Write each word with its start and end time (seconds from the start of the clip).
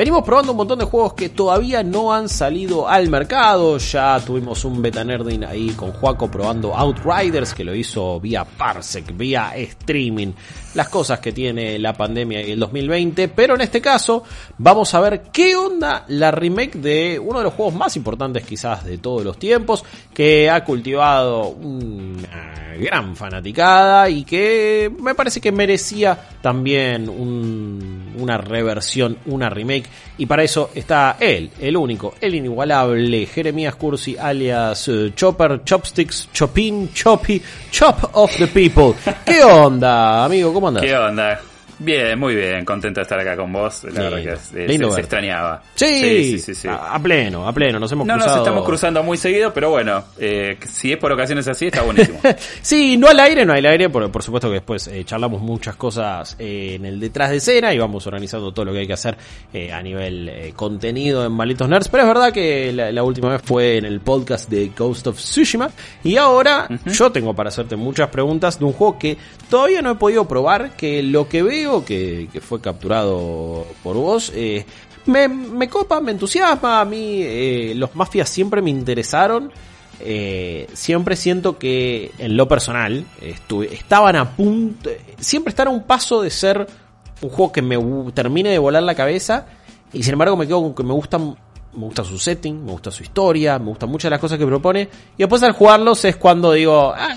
Venimos 0.00 0.24
probando 0.24 0.52
un 0.52 0.56
montón 0.56 0.78
de 0.78 0.86
juegos 0.86 1.12
que 1.12 1.28
todavía 1.28 1.82
no 1.82 2.10
han 2.10 2.30
salido 2.30 2.88
al 2.88 3.10
mercado. 3.10 3.76
Ya 3.76 4.18
tuvimos 4.18 4.64
un 4.64 4.80
beta 4.80 5.04
nerding 5.04 5.44
ahí 5.44 5.72
con 5.76 5.92
Juaco 5.92 6.30
probando 6.30 6.74
Outriders, 6.74 7.52
que 7.52 7.64
lo 7.64 7.74
hizo 7.74 8.18
vía 8.18 8.46
Parsec, 8.46 9.14
vía 9.14 9.52
streaming. 9.56 10.32
Las 10.72 10.88
cosas 10.88 11.20
que 11.20 11.32
tiene 11.32 11.78
la 11.78 11.92
pandemia 11.92 12.40
y 12.40 12.52
el 12.52 12.60
2020. 12.60 13.28
Pero 13.28 13.56
en 13.56 13.60
este 13.60 13.82
caso, 13.82 14.24
vamos 14.56 14.94
a 14.94 15.00
ver 15.00 15.24
qué 15.30 15.54
onda 15.54 16.06
la 16.08 16.30
remake 16.30 16.78
de 16.78 17.18
uno 17.18 17.40
de 17.40 17.44
los 17.44 17.52
juegos 17.52 17.74
más 17.74 17.94
importantes 17.94 18.46
quizás 18.46 18.86
de 18.86 18.96
todos 18.96 19.22
los 19.22 19.38
tiempos. 19.38 19.84
Que 20.14 20.48
ha 20.48 20.64
cultivado 20.64 21.54
gran 22.80 23.14
fanaticada 23.16 24.08
y 24.08 24.24
que 24.24 24.90
me 25.00 25.14
parece 25.14 25.40
que 25.40 25.52
merecía 25.52 26.18
también 26.42 27.08
un- 27.08 28.14
una 28.18 28.38
reversión, 28.38 29.18
una 29.26 29.48
remake. 29.50 29.84
Y 30.18 30.26
para 30.26 30.42
eso 30.42 30.70
está 30.74 31.16
él, 31.20 31.50
el 31.60 31.76
único, 31.76 32.14
el 32.20 32.34
inigualable 32.34 33.26
Jeremías 33.26 33.74
Cursi, 33.76 34.16
alias 34.16 34.88
eh, 34.88 35.12
Chopper, 35.14 35.62
Chopsticks, 35.64 36.28
Chopin, 36.32 36.92
Choppy, 36.92 37.40
Chop 37.70 38.10
of 38.16 38.36
the 38.36 38.46
People. 38.48 38.94
¿Qué 39.24 39.42
onda, 39.44 40.24
amigo? 40.24 40.52
¿Cómo 40.52 40.68
andas? 40.68 40.82
¿Qué 40.84 40.96
onda? 40.96 41.40
Bien, 41.82 42.18
muy 42.18 42.34
bien, 42.34 42.62
contento 42.66 43.00
de 43.00 43.02
estar 43.04 43.18
acá 43.18 43.36
con 43.36 43.50
vos. 43.52 43.84
La 43.84 43.90
Lindo. 43.90 44.10
verdad 44.16 44.38
que 44.52 44.66
Lindo 44.68 44.92
se, 44.92 45.00
extrañaba. 45.00 45.62
Sí, 45.74 45.86
sí, 46.00 46.38
sí. 46.38 46.54
sí. 46.54 46.68
A, 46.68 46.94
a 46.94 46.98
pleno, 47.02 47.48
a 47.48 47.52
pleno, 47.54 47.80
nos 47.80 47.90
hemos 47.90 48.06
No 48.06 48.16
nos 48.16 48.24
cruzado. 48.24 48.44
estamos 48.44 48.64
cruzando 48.66 49.02
muy 49.02 49.16
seguido, 49.16 49.52
pero 49.54 49.70
bueno, 49.70 50.04
eh, 50.18 50.58
si 50.68 50.92
es 50.92 50.98
por 50.98 51.10
ocasiones 51.10 51.48
así, 51.48 51.66
está 51.68 51.80
buenísimo. 51.80 52.20
sí, 52.62 52.98
no 52.98 53.08
al 53.08 53.18
aire, 53.20 53.46
no 53.46 53.54
al 53.54 53.64
aire, 53.64 53.88
por, 53.88 54.10
por 54.12 54.22
supuesto 54.22 54.48
que 54.48 54.54
después 54.56 54.88
eh, 54.88 55.04
charlamos 55.06 55.40
muchas 55.40 55.74
cosas 55.76 56.36
eh, 56.38 56.74
en 56.74 56.84
el 56.84 57.00
detrás 57.00 57.30
de 57.30 57.38
escena 57.38 57.72
y 57.72 57.78
vamos 57.78 58.06
organizando 58.06 58.52
todo 58.52 58.66
lo 58.66 58.72
que 58.74 58.80
hay 58.80 58.86
que 58.86 58.92
hacer 58.92 59.16
eh, 59.54 59.72
a 59.72 59.82
nivel 59.82 60.52
contenido 60.54 61.24
en 61.24 61.32
Malditos 61.32 61.66
Nerds. 61.66 61.88
Pero 61.88 62.02
es 62.02 62.08
verdad 62.08 62.30
que 62.30 62.72
la, 62.74 62.92
la 62.92 63.02
última 63.02 63.30
vez 63.30 63.40
fue 63.42 63.78
en 63.78 63.86
el 63.86 64.00
podcast 64.00 64.50
de 64.50 64.70
Ghost 64.76 65.06
of 65.06 65.16
Tsushima 65.16 65.70
y 66.04 66.18
ahora 66.18 66.68
yo 66.92 67.10
tengo 67.10 67.32
para 67.34 67.48
hacerte 67.48 67.74
muchas 67.76 68.08
preguntas 68.08 68.58
de 68.58 68.66
un 68.66 68.74
juego 68.74 68.98
que 68.98 69.16
todavía 69.48 69.80
no 69.80 69.92
he 69.92 69.94
podido 69.94 70.28
probar, 70.28 70.72
que 70.76 71.02
lo 71.02 71.26
que 71.26 71.42
veo, 71.42 71.69
que, 71.84 72.28
fue 72.40 72.60
capturado 72.60 73.66
por 73.82 73.96
vos, 73.96 74.32
eh, 74.34 74.64
me, 75.06 75.28
me 75.28 75.68
copa, 75.68 76.00
me 76.00 76.12
entusiasma. 76.12 76.80
A 76.80 76.84
mí 76.84 77.22
eh, 77.22 77.72
los 77.76 77.94
mafias 77.94 78.28
siempre 78.28 78.62
me 78.62 78.70
interesaron. 78.70 79.52
Eh, 80.02 80.66
siempre 80.72 81.14
siento 81.14 81.58
que 81.58 82.12
en 82.18 82.36
lo 82.36 82.48
personal 82.48 83.04
estuve, 83.20 83.72
estaban 83.74 84.16
a 84.16 84.34
punto, 84.34 84.88
siempre 85.18 85.50
están 85.50 85.68
a 85.68 85.70
un 85.70 85.82
paso 85.82 86.22
de 86.22 86.30
ser 86.30 86.66
un 87.20 87.28
juego 87.28 87.52
que 87.52 87.60
me 87.60 87.76
termine 88.12 88.48
de 88.48 88.58
volar 88.58 88.82
la 88.82 88.94
cabeza 88.94 89.44
y 89.92 90.02
sin 90.02 90.14
embargo 90.14 90.38
me 90.38 90.46
quedo 90.46 90.62
con 90.62 90.74
que 90.74 90.82
me 90.84 90.94
gustan 90.94 91.36
me 91.72 91.80
gusta 91.84 92.02
su 92.04 92.18
setting, 92.18 92.64
me 92.64 92.72
gusta 92.72 92.90
su 92.90 93.02
historia, 93.02 93.58
me 93.58 93.66
gustan 93.66 93.88
muchas 93.90 94.04
de 94.08 94.10
las 94.10 94.20
cosas 94.20 94.38
que 94.38 94.46
propone 94.46 94.82
y 95.16 95.18
después 95.18 95.42
al 95.42 95.52
jugarlos 95.52 96.04
es 96.04 96.16
cuando 96.16 96.52
digo, 96.52 96.92
"Ah, 96.96 97.14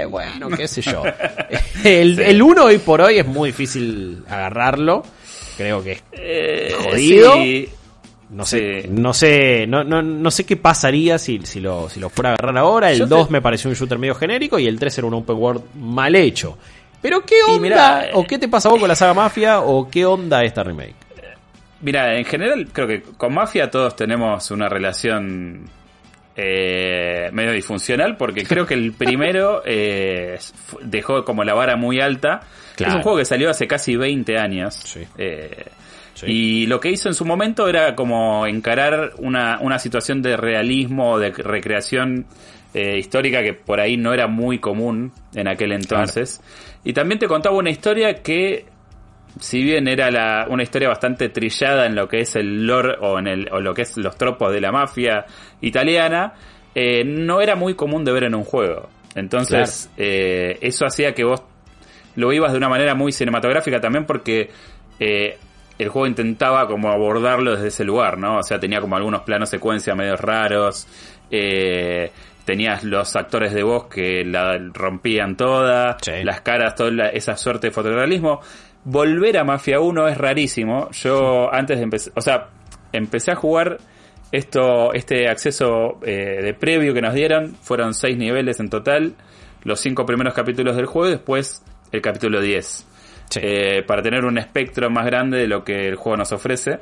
eh, 0.00 0.06
bueno, 0.10 0.48
qué 0.50 0.68
sé 0.68 0.82
yo. 0.82 1.02
el, 1.84 2.18
el 2.20 2.42
uno 2.42 2.64
hoy 2.64 2.78
por 2.78 3.00
hoy 3.00 3.18
es 3.18 3.26
muy 3.26 3.50
difícil 3.50 4.22
agarrarlo, 4.28 5.02
creo 5.56 5.82
que 5.82 5.92
es 5.92 6.02
Eh, 6.12 6.74
Jodido. 6.82 7.32
sí. 7.34 7.68
no 8.28 8.44
sé, 8.44 8.82
Sí. 8.82 8.88
no 8.90 9.14
sé, 9.14 9.66
no, 9.68 9.84
no, 9.84 10.02
no 10.02 10.30
sé 10.30 10.44
qué 10.44 10.56
pasaría 10.56 11.16
si, 11.18 11.40
si, 11.44 11.60
lo, 11.60 11.88
si 11.88 11.98
lo 12.00 12.10
fuera 12.10 12.30
a 12.30 12.32
agarrar 12.34 12.58
ahora. 12.58 12.90
El 12.92 12.98
Yo 12.98 13.04
te- 13.08 13.14
2 13.14 13.30
me 13.30 13.40
pareció 13.40 13.70
un 13.70 13.76
shooter 13.76 13.98
medio 13.98 14.14
genérico 14.16 14.58
y 14.58 14.66
el 14.66 14.78
3 14.78 14.98
era 14.98 15.06
un 15.06 15.14
open 15.14 15.36
world 15.36 15.62
mal 15.76 16.14
hecho. 16.14 16.58
Pero 17.00 17.20
qué 17.24 17.36
onda, 17.46 17.60
mirá, 17.60 18.08
o 18.14 18.24
qué 18.26 18.36
te 18.38 18.48
pasa 18.48 18.68
vos 18.68 18.80
con 18.80 18.88
la 18.88 18.96
saga 18.96 19.14
Mafia, 19.14 19.60
o 19.60 19.88
qué 19.88 20.04
onda 20.04 20.42
esta 20.44 20.64
remake. 20.64 20.94
Mira, 21.80 22.16
en 22.16 22.24
general 22.24 22.68
creo 22.72 22.86
que 22.86 23.02
con 23.02 23.34
Mafia 23.34 23.70
todos 23.70 23.94
tenemos 23.96 24.50
una 24.50 24.68
relación 24.68 25.68
eh, 26.34 27.28
medio 27.32 27.52
disfuncional 27.52 28.16
porque 28.16 28.44
creo 28.44 28.66
que 28.66 28.74
el 28.74 28.92
primero 28.98 29.62
eh, 29.64 30.38
dejó 30.82 31.24
como 31.24 31.44
la 31.44 31.54
vara 31.54 31.76
muy 31.76 32.00
alta. 32.00 32.40
Claro. 32.76 32.92
Es 32.92 32.96
un 32.96 33.02
juego 33.02 33.18
que 33.18 33.24
salió 33.24 33.50
hace 33.50 33.66
casi 33.66 33.96
20 33.96 34.38
años. 34.38 34.74
Sí. 34.74 35.00
Eh, 35.18 35.64
Sí. 36.16 36.26
Y 36.26 36.66
lo 36.66 36.80
que 36.80 36.90
hizo 36.90 37.10
en 37.10 37.14
su 37.14 37.26
momento 37.26 37.68
era 37.68 37.94
como 37.94 38.46
encarar 38.46 39.12
una, 39.18 39.58
una 39.60 39.78
situación 39.78 40.22
de 40.22 40.38
realismo, 40.38 41.18
de 41.18 41.30
recreación 41.30 42.24
eh, 42.72 42.98
histórica 42.98 43.42
que 43.42 43.54
por 43.54 43.80
ahí 43.80 43.96
no 43.96 44.12
era 44.12 44.26
muy 44.26 44.58
común 44.58 45.12
en 45.34 45.48
aquel 45.48 45.72
entonces. 45.72 46.40
Y 46.84 46.92
también 46.92 47.18
te 47.18 47.26
contaba 47.26 47.56
una 47.56 47.70
historia 47.70 48.22
que 48.22 48.64
si 49.40 49.62
bien 49.62 49.88
era 49.88 50.10
la, 50.10 50.46
una 50.48 50.62
historia 50.62 50.88
bastante 50.88 51.28
trillada 51.28 51.86
en 51.86 51.94
lo 51.94 52.08
que 52.08 52.20
es 52.20 52.36
el 52.36 52.66
lore 52.66 52.96
o 53.00 53.18
en 53.18 53.26
el, 53.26 53.48
o 53.52 53.60
lo 53.60 53.74
que 53.74 53.82
es 53.82 53.96
los 53.96 54.16
tropos 54.16 54.52
de 54.52 54.60
la 54.60 54.72
mafia 54.72 55.24
italiana, 55.60 56.34
eh, 56.74 57.04
no 57.04 57.40
era 57.40 57.54
muy 57.56 57.74
común 57.74 58.04
de 58.04 58.12
ver 58.12 58.24
en 58.24 58.34
un 58.34 58.44
juego. 58.44 58.88
Entonces, 59.14 59.90
eh, 59.96 60.58
eso 60.60 60.84
hacía 60.86 61.14
que 61.14 61.24
vos 61.24 61.42
lo 62.16 62.32
ibas 62.32 62.52
de 62.52 62.58
una 62.58 62.68
manera 62.68 62.94
muy 62.94 63.12
cinematográfica 63.12 63.80
también 63.80 64.04
porque 64.06 64.50
eh, 65.00 65.38
el 65.78 65.88
juego 65.88 66.06
intentaba 66.06 66.66
como 66.66 66.90
abordarlo 66.90 67.52
desde 67.52 67.68
ese 67.68 67.84
lugar, 67.84 68.18
¿no? 68.18 68.38
O 68.38 68.42
sea, 68.42 68.58
tenía 68.58 68.80
como 68.80 68.96
algunos 68.96 69.22
planos 69.22 69.48
secuencia 69.50 69.94
medio 69.94 70.16
raros, 70.16 70.86
eh, 71.30 72.10
tenías 72.44 72.84
los 72.84 73.14
actores 73.16 73.52
de 73.52 73.62
voz 73.62 73.86
que 73.88 74.24
la 74.24 74.56
rompían 74.72 75.36
toda, 75.36 75.96
Sí. 76.00 76.12
las 76.22 76.40
caras, 76.42 76.74
toda 76.76 76.90
la- 76.92 77.08
esa 77.08 77.36
suerte 77.36 77.66
de 77.68 77.70
fotorealismo. 77.72 78.40
Volver 78.88 79.36
a 79.36 79.42
Mafia 79.42 79.80
1 79.80 80.06
es 80.06 80.16
rarísimo. 80.16 80.88
Yo 80.92 81.52
antes 81.52 81.76
de 81.76 81.82
empezar, 81.82 82.12
o 82.14 82.20
sea, 82.20 82.50
empecé 82.92 83.32
a 83.32 83.34
jugar 83.34 83.78
esto, 84.30 84.92
este 84.92 85.28
acceso 85.28 85.98
eh, 86.02 86.40
de 86.40 86.54
previo 86.54 86.94
que 86.94 87.00
nos 87.00 87.12
dieron, 87.12 87.56
fueron 87.56 87.94
seis 87.94 88.16
niveles 88.16 88.60
en 88.60 88.70
total, 88.70 89.16
los 89.64 89.80
cinco 89.80 90.06
primeros 90.06 90.34
capítulos 90.34 90.76
del 90.76 90.86
juego 90.86 91.08
y 91.08 91.10
después 91.16 91.64
el 91.90 92.00
capítulo 92.00 92.40
10. 92.40 92.86
Sí. 93.28 93.40
Eh, 93.42 93.82
para 93.84 94.02
tener 94.02 94.24
un 94.24 94.38
espectro 94.38 94.88
más 94.88 95.04
grande 95.04 95.38
de 95.38 95.48
lo 95.48 95.64
que 95.64 95.88
el 95.88 95.96
juego 95.96 96.18
nos 96.18 96.30
ofrece. 96.30 96.78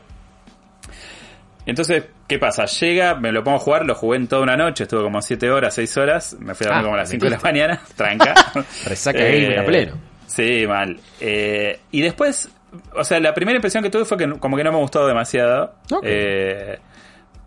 Entonces, 1.64 2.04
¿qué 2.28 2.38
pasa? 2.38 2.66
Llega, 2.66 3.14
me 3.14 3.32
lo 3.32 3.42
pongo 3.42 3.56
a 3.56 3.60
jugar, 3.60 3.86
lo 3.86 3.94
jugué 3.94 4.18
en 4.18 4.28
toda 4.28 4.42
una 4.42 4.56
noche, 4.58 4.84
estuve 4.84 5.04
como 5.04 5.22
7 5.22 5.50
horas, 5.50 5.72
6 5.72 5.96
horas, 5.96 6.36
me 6.38 6.54
fui 6.54 6.66
a 6.66 6.68
dormir 6.68 6.80
Ah, 6.80 6.82
como 6.82 6.94
a 6.96 6.98
las 6.98 7.08
5 7.08 7.24
de 7.24 7.30
la 7.30 7.40
mañana, 7.40 7.80
tranca. 7.96 8.34
Resaca 8.84 9.18
gamer 9.18 9.60
a 9.60 9.64
pleno. 9.64 10.13
Sí, 10.26 10.66
mal. 10.66 10.98
Eh, 11.20 11.80
y 11.90 12.00
después, 12.02 12.50
o 12.94 13.04
sea, 13.04 13.20
la 13.20 13.34
primera 13.34 13.56
impresión 13.56 13.82
que 13.82 13.90
tuve 13.90 14.04
fue 14.04 14.16
que 14.18 14.30
como 14.38 14.56
que 14.56 14.64
no 14.64 14.72
me 14.72 14.78
gustó 14.78 15.06
demasiado. 15.06 15.74
Eh, 16.02 16.78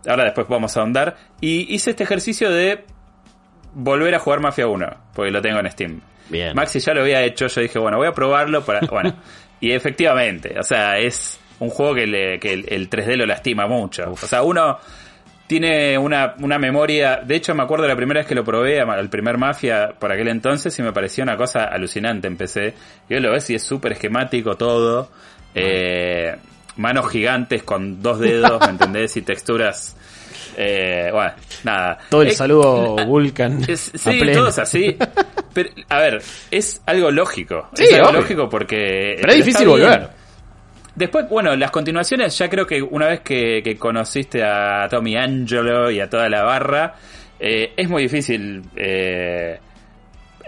ahora 0.06 0.24
después 0.24 0.46
vamos 0.48 0.76
a 0.76 0.80
ahondar. 0.80 1.16
Y 1.40 1.74
hice 1.74 1.90
este 1.90 2.04
ejercicio 2.04 2.50
de 2.50 2.84
volver 3.74 4.14
a 4.14 4.18
jugar 4.18 4.40
Mafia 4.40 4.66
1, 4.66 4.86
porque 5.14 5.30
lo 5.30 5.42
tengo 5.42 5.58
en 5.60 5.70
Steam. 5.70 6.00
Bien. 6.30 6.54
Maxi 6.54 6.78
ya 6.80 6.92
lo 6.94 7.00
había 7.02 7.22
hecho, 7.22 7.46
yo 7.46 7.60
dije, 7.60 7.78
bueno, 7.78 7.96
voy 7.98 8.06
a 8.06 8.12
probarlo 8.12 8.62
para... 8.64 8.80
Bueno, 8.90 9.14
y 9.60 9.72
efectivamente, 9.72 10.54
o 10.58 10.62
sea, 10.62 10.98
es 10.98 11.40
un 11.58 11.70
juego 11.70 11.94
que, 11.94 12.06
le- 12.06 12.38
que 12.38 12.52
el, 12.52 12.64
el 12.68 12.88
3D 12.90 13.16
lo 13.16 13.26
lastima 13.26 13.66
mucho. 13.66 14.10
O 14.12 14.16
sea, 14.16 14.42
uno 14.42 14.78
tiene 15.48 15.98
una, 15.98 16.34
una 16.40 16.58
memoria... 16.58 17.16
De 17.24 17.34
hecho, 17.34 17.54
me 17.54 17.62
acuerdo 17.64 17.88
la 17.88 17.96
primera 17.96 18.20
vez 18.20 18.28
que 18.28 18.34
lo 18.36 18.44
probé, 18.44 18.80
al 18.80 19.08
primer 19.08 19.36
Mafia, 19.38 19.94
por 19.98 20.12
aquel 20.12 20.28
entonces, 20.28 20.78
y 20.78 20.82
me 20.82 20.92
pareció 20.92 21.24
una 21.24 21.36
cosa 21.36 21.64
alucinante. 21.64 22.28
Empecé, 22.28 22.74
y 23.08 23.14
hoy 23.14 23.20
lo 23.20 23.32
ves 23.32 23.48
y 23.50 23.54
es 23.56 23.62
súper 23.64 23.92
esquemático 23.92 24.56
todo. 24.56 25.10
Eh, 25.54 26.36
manos 26.76 27.10
gigantes 27.10 27.62
con 27.64 28.00
dos 28.02 28.20
dedos, 28.20 28.60
¿me 28.60 28.70
entendés? 28.72 29.16
Y 29.16 29.22
texturas... 29.22 29.96
Eh, 30.60 31.10
bueno, 31.12 31.32
nada. 31.62 31.98
Todo 32.10 32.22
el 32.22 32.28
Eh, 32.28 32.32
saludo 32.32 32.96
Vulcan. 33.06 33.62
es- 33.68 33.92
sí, 33.94 34.18
pleno. 34.18 34.38
todo 34.40 34.48
es 34.48 34.58
así. 34.58 34.96
Pero, 35.54 35.70
a 35.88 35.98
ver, 36.00 36.20
es 36.50 36.82
algo 36.84 37.10
lógico. 37.12 37.68
Sí, 37.74 37.84
es 37.84 37.94
algo 37.94 38.08
obvio. 38.08 38.20
lógico 38.22 38.48
porque. 38.48 39.16
Pero 39.20 39.32
es 39.32 39.38
difícil 39.44 39.68
volver. 39.68 40.08
Después, 40.98 41.28
bueno, 41.28 41.54
las 41.54 41.70
continuaciones, 41.70 42.36
ya 42.36 42.48
creo 42.50 42.66
que 42.66 42.82
una 42.82 43.06
vez 43.06 43.20
que, 43.20 43.62
que 43.62 43.76
conociste 43.76 44.42
a 44.42 44.88
Tommy 44.90 45.14
Angelo 45.16 45.92
y 45.92 46.00
a 46.00 46.10
toda 46.10 46.28
la 46.28 46.42
barra, 46.42 46.94
eh, 47.38 47.72
es 47.76 47.88
muy 47.88 48.02
difícil 48.02 48.62
eh, 48.74 49.60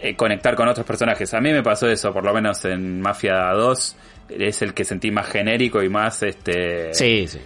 eh, 0.02 0.17
conectar 0.17 0.56
con 0.56 0.67
otros 0.67 0.85
personajes. 0.85 1.32
A 1.35 1.41
mí 1.41 1.52
me 1.52 1.62
pasó 1.62 1.88
eso, 1.88 2.12
por 2.12 2.25
lo 2.25 2.35
menos 2.35 2.64
en 2.64 3.00
Mafia 3.00 3.52
2, 3.52 3.97
es 4.31 4.62
el 4.62 4.75
que 4.75 4.85
sentí 4.85 5.12
más 5.12 5.29
genérico 5.29 5.85
y 5.85 5.88
más 5.88 6.20
este. 6.25 6.93
Sí, 6.94 7.29
sí. 7.29 7.38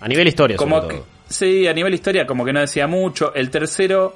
A 0.00 0.06
nivel 0.06 0.28
historia, 0.28 0.58
como 0.58 0.76
sobre 0.82 0.88
que- 0.88 1.00
todo. 1.00 1.06
sí, 1.28 1.66
a 1.66 1.72
nivel 1.72 1.94
historia, 1.94 2.26
como 2.26 2.44
que 2.44 2.52
no 2.52 2.60
decía 2.60 2.86
mucho. 2.86 3.34
El 3.34 3.48
tercero 3.48 4.14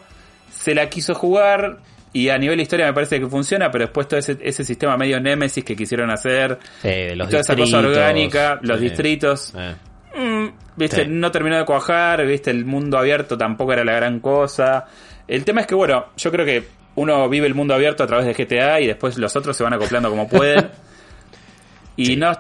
se 0.51 0.75
la 0.75 0.91
quiso 0.91 1.15
jugar. 1.15 1.79
Y 2.13 2.29
a 2.29 2.39
nivel 2.39 2.61
historia 2.61 2.87
me 2.87 2.93
parece 2.93 3.21
que 3.21 3.27
funciona, 3.29 3.71
pero 3.71 3.85
después 3.85 4.09
todo 4.09 4.19
ese, 4.19 4.37
ese 4.43 4.65
sistema 4.65 4.97
medio 4.97 5.21
Nemesis 5.21 5.63
que 5.65 5.77
quisieron 5.77 6.11
hacer, 6.11 6.59
Sí, 6.83 6.89
de 6.89 7.15
los 7.17 7.29
y 7.29 7.31
toda 7.31 7.41
esa 7.43 7.55
cosa 7.57 7.79
orgánica, 7.79 8.59
los 8.63 8.79
sí. 8.79 8.85
distritos, 8.85 9.55
Eh. 9.57 9.75
Mm, 10.17 10.49
viste, 10.77 11.05
Sí. 11.05 11.09
no 11.09 11.31
terminó 11.31 11.57
de 11.57 11.65
cuajar, 11.65 12.27
viste, 12.27 12.51
el 12.51 12.65
mundo 12.65 12.99
abierto 12.99 13.39
tampoco 13.39 13.73
era 13.73 13.85
la 13.85 13.93
gran 13.95 14.19
cosa. 14.19 14.87
El 15.29 15.45
tema 15.45 15.61
es 15.61 15.69
que, 15.69 15.77
bueno, 15.77 16.07
yo 16.17 16.33
creo 16.33 16.45
que 16.45 16.65
uno 16.97 17.29
vive 17.29 17.47
el 17.47 17.55
mundo 17.55 17.75
abierto 17.75 18.03
a 18.03 18.07
través 18.09 18.27
de 18.27 18.35
GTA 18.35 18.81
y 18.81 18.89
después 18.89 19.17
los 19.17 19.37
otros 19.37 19.57
se 19.57 19.63
van 19.63 19.73
acoplando 19.75 20.11
como 20.11 20.29
pueden. 20.29 20.69
y, 21.97 22.17
no, 22.17 22.33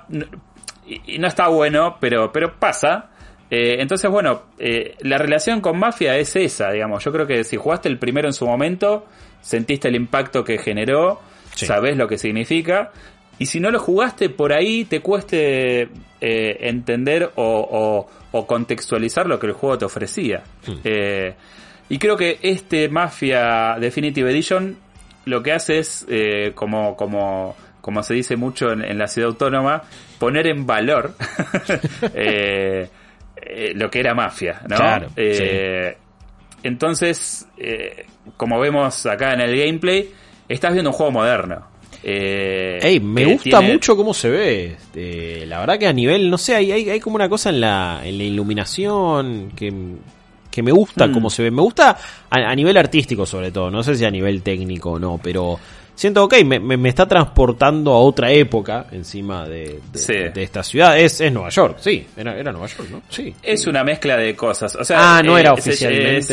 y 1.06 1.19
no 1.19 1.28
está 1.28 1.46
bueno, 1.49 1.96
pero, 2.00 2.32
pero 2.32 2.58
pasa. 2.58 3.11
Eh, 3.50 3.76
entonces, 3.81 4.11
bueno, 4.11 4.43
eh, 4.58 4.96
la 5.00 5.19
relación 5.19 5.61
con 5.61 5.78
Mafia 5.78 6.16
es 6.16 6.34
esa, 6.34 6.70
digamos. 6.73 7.05
Yo 7.05 7.12
creo 7.12 7.26
que 7.26 7.44
si 7.44 7.56
jugaste 7.56 7.88
el 7.88 7.99
primero 7.99 8.26
en 8.28 8.32
su 8.34 8.46
momento, 8.46 9.06
sentiste 9.40 9.88
el 9.88 9.96
impacto 9.96 10.44
que 10.44 10.58
generó, 10.58 11.20
Sí. 11.54 11.66
sabés 11.66 11.96
lo 11.96 12.06
que 12.08 12.16
significa. 12.19 12.92
Y 13.38 13.46
si 13.46 13.58
no 13.60 13.70
lo 13.70 13.78
jugaste, 13.81 14.28
por 14.31 14.52
ahí 14.52 14.84
te 14.84 15.00
cueste 15.00 15.88
eh, 16.20 16.56
entender 16.60 17.31
o, 17.37 17.66
o- 17.70 18.06
o 18.32 18.46
contextualizar 18.46 19.26
lo 19.26 19.38
que 19.40 19.46
el 19.48 19.52
juego 19.54 19.76
te 19.78 19.84
ofrecía. 19.87 20.42
Eh, 20.84 21.34
y 21.88 21.98
creo 21.98 22.16
que 22.16 22.38
este 22.42 22.88
Mafia 22.88 23.76
Definitive 23.81 24.31
Edition 24.31 24.76
lo 25.25 25.42
que 25.42 25.52
hace 25.52 25.78
es, 25.81 26.06
eh, 26.08 26.52
como, 26.54 26.94
como, 26.96 27.56
como 27.81 28.02
se 28.02 28.14
dice 28.14 28.37
mucho 28.37 28.70
en, 28.72 28.84
en 28.84 28.98
la 28.98 29.08
ciudad 29.08 29.31
autónoma, 29.31 29.82
poner 30.19 30.46
en 30.46 30.66
valor 30.66 31.14
eh, 32.14 32.88
eh, 33.37 33.72
lo 33.75 33.90
que 33.90 34.00
era 34.00 34.14
Mafia, 34.14 34.60
¿no? 34.69 34.76
Claro, 34.76 35.08
Eh, 35.16 35.96
Entonces, 36.62 37.46
eh, 37.58 38.06
como 38.36 38.58
vemos 38.60 39.06
acá 39.06 39.32
en 39.34 39.40
el 39.40 39.56
gameplay, 39.58 40.10
estás 40.48 40.72
viendo 40.72 40.90
un 40.90 40.96
juego 40.96 41.12
moderno. 41.12 41.66
Eh, 42.02 42.78
Ey, 42.82 43.00
me 43.00 43.24
gusta 43.26 43.58
tiene- 43.58 43.74
mucho 43.74 43.96
cómo 43.96 44.14
se 44.14 44.30
ve. 44.30 44.64
Este, 44.72 45.46
la 45.46 45.60
verdad 45.60 45.78
que 45.78 45.86
a 45.86 45.92
nivel, 45.92 46.30
no 46.30 46.38
sé, 46.38 46.54
hay, 46.54 46.72
hay, 46.72 46.88
hay 46.90 47.00
como 47.00 47.16
una 47.16 47.28
cosa 47.28 47.50
en 47.50 47.60
la, 47.60 48.00
en 48.04 48.16
la 48.18 48.24
iluminación 48.24 49.52
que, 49.54 49.72
que 50.50 50.62
me 50.62 50.72
gusta 50.72 51.06
Mm. 51.06 51.12
cómo 51.12 51.28
se 51.30 51.42
ve. 51.42 51.50
Me 51.50 51.62
gusta 51.62 51.96
a, 52.30 52.36
a 52.50 52.54
nivel 52.54 52.76
artístico 52.76 53.26
sobre 53.26 53.50
todo, 53.50 53.70
no 53.70 53.82
sé 53.82 53.94
si 53.96 54.04
a 54.04 54.10
nivel 54.10 54.42
técnico 54.42 54.92
o 54.92 54.98
no, 54.98 55.20
pero 55.22 55.58
siento, 56.00 56.25
ok, 56.25 56.35
me, 56.44 56.58
me, 56.58 56.76
me 56.79 56.88
está 56.88 57.06
transportando 57.06 57.93
a 57.93 57.99
otra 58.00 58.31
época 58.32 58.87
encima 58.91 59.47
de, 59.47 59.81
de, 59.93 59.99
Sí. 59.99 60.14
de 60.14 60.43
esta 60.43 60.62
ciudad. 60.62 60.99
Es, 60.99 61.20
es 61.20 61.31
Nueva 61.31 61.50
York, 61.50 61.76
sí, 61.81 62.06
era, 62.17 62.37
era 62.38 62.52
Nueva 62.52 62.67
York, 62.69 62.88
¿no? 62.91 63.02
Sí. 63.11 63.35
Es 63.43 63.67
una 63.67 63.85
mezcla 63.85 64.17
de 64.17 64.35
cosas. 64.35 64.75
O 64.76 64.85
sea, 64.85 65.19
Ah, 65.19 65.23
no 65.23 65.37
eh, 65.37 65.41
era 65.41 65.52
es- 65.52 65.58
oficialmente, 65.67 66.17
Es, 66.19 66.31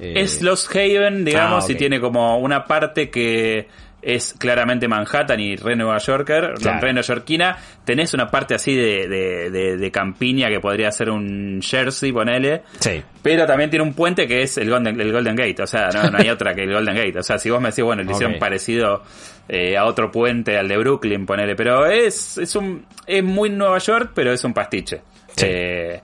eh, 0.00 0.12
es 0.16 0.42
Lost 0.42 0.70
Haven, 0.76 1.24
digamos, 1.24 1.64
Ah, 1.68 1.72
y 1.72 1.74
tiene 1.74 2.00
como 2.00 2.38
una 2.38 2.64
parte 2.66 3.08
que 3.10 3.66
es 4.00 4.34
claramente 4.38 4.86
Manhattan 4.86 5.40
y 5.40 5.56
re 5.56 5.74
Nueva 5.74 5.98
Yorker, 5.98 6.54
Claro. 6.60 6.80
re 6.80 6.92
neoyorquina. 6.92 7.56
Tenés 7.84 8.14
una 8.14 8.28
parte 8.28 8.54
así 8.54 8.74
de, 8.76 9.08
de, 9.08 9.50
de- 9.50 9.76
de 9.76 9.90
campiña 9.90 10.48
que 10.48 10.60
podría 10.60 10.90
ser 10.92 11.10
un 11.10 11.60
Jersey, 11.62 12.12
ponele. 12.12 12.62
Sí. 12.78 13.02
Pero 13.22 13.44
también 13.46 13.70
tiene 13.70 13.82
un 13.84 13.94
puente 13.94 14.26
que 14.28 14.42
es 14.42 14.56
el 14.58 14.70
Golden, 14.70 15.00
el 15.00 15.12
Golden 15.12 15.34
Gate. 15.34 15.62
O 15.62 15.66
sea, 15.66 15.88
no, 15.92 16.10
no 16.10 16.18
hay 16.18 16.28
otra 16.30 16.54
que 16.54 16.62
el 16.62 16.72
Golden 16.72 16.94
Gate. 16.94 17.18
O 17.18 17.22
sea, 17.22 17.38
si 17.38 17.50
vos 17.50 17.60
me 17.60 17.70
decís, 17.70 17.82
bueno, 17.84 18.02
le 18.04 18.12
hicieron 18.12 18.38
parecido 18.38 19.02
eh, 19.48 19.76
a 19.76 19.84
otro 19.84 20.10
puente, 20.12 20.56
al 20.56 20.68
de 20.68 20.76
Brooklyn, 20.78 21.26
ponele. 21.26 21.56
Pero 21.56 21.86
es, 21.86 22.38
es 22.38 22.54
un, 22.54 22.86
es 23.06 23.24
muy 23.24 23.50
Nueva 23.50 23.78
York, 23.78 24.12
pero 24.14 24.32
es 24.32 24.44
un 24.44 24.54
pastiche. 24.54 25.00
Sí. 25.36 25.46
Eh, 25.48 26.00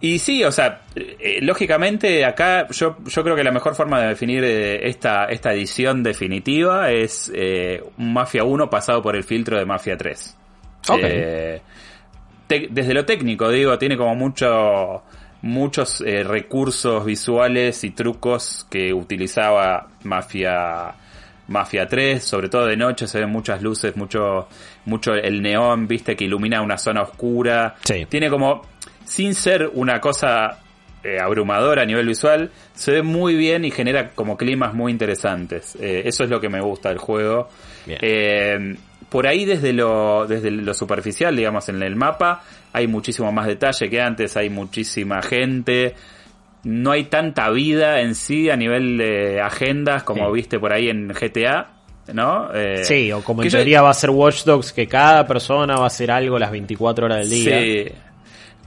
y 0.00 0.18
sí, 0.20 0.44
o 0.44 0.52
sea, 0.52 0.82
eh, 0.94 1.38
lógicamente 1.42 2.24
acá 2.24 2.68
yo, 2.70 2.96
yo 3.06 3.24
creo 3.24 3.34
que 3.34 3.42
la 3.44 3.50
mejor 3.52 3.74
forma 3.74 4.00
de 4.00 4.08
definir 4.08 4.44
eh, 4.44 4.88
esta, 4.88 5.24
esta 5.26 5.52
edición 5.52 6.02
definitiva 6.02 6.90
es 6.92 7.30
eh, 7.34 7.82
Mafia 7.96 8.44
1 8.44 8.70
pasado 8.70 9.02
por 9.02 9.16
el 9.16 9.24
filtro 9.24 9.58
de 9.58 9.64
Mafia 9.64 9.96
3. 9.96 10.36
Ok. 10.88 10.98
Eh, 11.02 11.60
te- 12.46 12.68
desde 12.70 12.94
lo 12.94 13.04
técnico, 13.04 13.50
digo, 13.50 13.76
tiene 13.78 13.96
como 13.96 14.14
mucho, 14.14 15.02
muchos 15.42 16.00
eh, 16.02 16.22
recursos 16.22 17.04
visuales 17.04 17.82
y 17.84 17.90
trucos 17.90 18.66
que 18.70 18.92
utilizaba 18.94 19.88
Mafia, 20.04 20.94
Mafia 21.48 21.86
3, 21.86 22.22
sobre 22.22 22.48
todo 22.48 22.66
de 22.66 22.76
noche 22.76 23.06
se 23.06 23.20
ven 23.20 23.30
muchas 23.30 23.62
luces, 23.62 23.96
mucho, 23.96 24.48
mucho 24.84 25.14
el 25.14 25.42
neón, 25.42 25.86
viste, 25.88 26.14
que 26.14 26.24
ilumina 26.24 26.60
una 26.62 26.76
zona 26.78 27.02
oscura. 27.02 27.74
Sí. 27.84 28.06
Tiene 28.08 28.28
como, 28.30 28.62
sin 29.08 29.34
ser 29.34 29.70
una 29.72 30.00
cosa 30.00 30.58
eh, 31.02 31.18
abrumadora 31.20 31.82
a 31.82 31.86
nivel 31.86 32.06
visual, 32.06 32.50
se 32.74 32.92
ve 32.92 33.02
muy 33.02 33.34
bien 33.36 33.64
y 33.64 33.70
genera 33.70 34.10
como 34.10 34.36
climas 34.36 34.74
muy 34.74 34.92
interesantes. 34.92 35.76
Eh, 35.80 36.02
eso 36.04 36.24
es 36.24 36.30
lo 36.30 36.40
que 36.40 36.48
me 36.48 36.60
gusta 36.60 36.88
del 36.90 36.98
juego. 36.98 37.48
Eh, 37.86 38.76
por 39.08 39.26
ahí 39.26 39.44
desde 39.46 39.72
lo, 39.72 40.26
desde 40.26 40.50
lo 40.50 40.74
superficial, 40.74 41.34
digamos, 41.34 41.68
en 41.70 41.82
el 41.82 41.96
mapa, 41.96 42.42
hay 42.72 42.86
muchísimo 42.86 43.32
más 43.32 43.46
detalle 43.46 43.88
que 43.88 44.00
antes, 44.02 44.36
hay 44.36 44.50
muchísima 44.50 45.22
gente, 45.22 45.94
no 46.64 46.90
hay 46.90 47.04
tanta 47.04 47.48
vida 47.50 48.00
en 48.02 48.14
sí 48.14 48.50
a 48.50 48.56
nivel 48.56 48.98
de 48.98 49.40
agendas 49.40 50.02
como 50.02 50.26
Sí. 50.26 50.32
viste 50.34 50.58
por 50.58 50.72
ahí 50.74 50.90
en 50.90 51.08
GTA, 51.08 51.68
¿no? 52.12 52.50
Eh, 52.52 52.84
Sí, 52.84 53.10
o 53.12 53.22
como 53.22 53.42
en 53.42 53.48
yo- 53.48 53.56
teoría 53.56 53.80
va 53.80 53.90
a 53.90 53.94
ser 53.94 54.10
Watch 54.10 54.44
Dogs, 54.44 54.72
que 54.74 54.86
cada 54.86 55.26
persona 55.26 55.76
va 55.76 55.84
a 55.84 55.86
hacer 55.86 56.10
algo 56.10 56.38
las 56.38 56.50
24 56.50 57.06
horas 57.06 57.20
del 57.20 57.30
día. 57.30 57.58
Sí. 57.60 57.92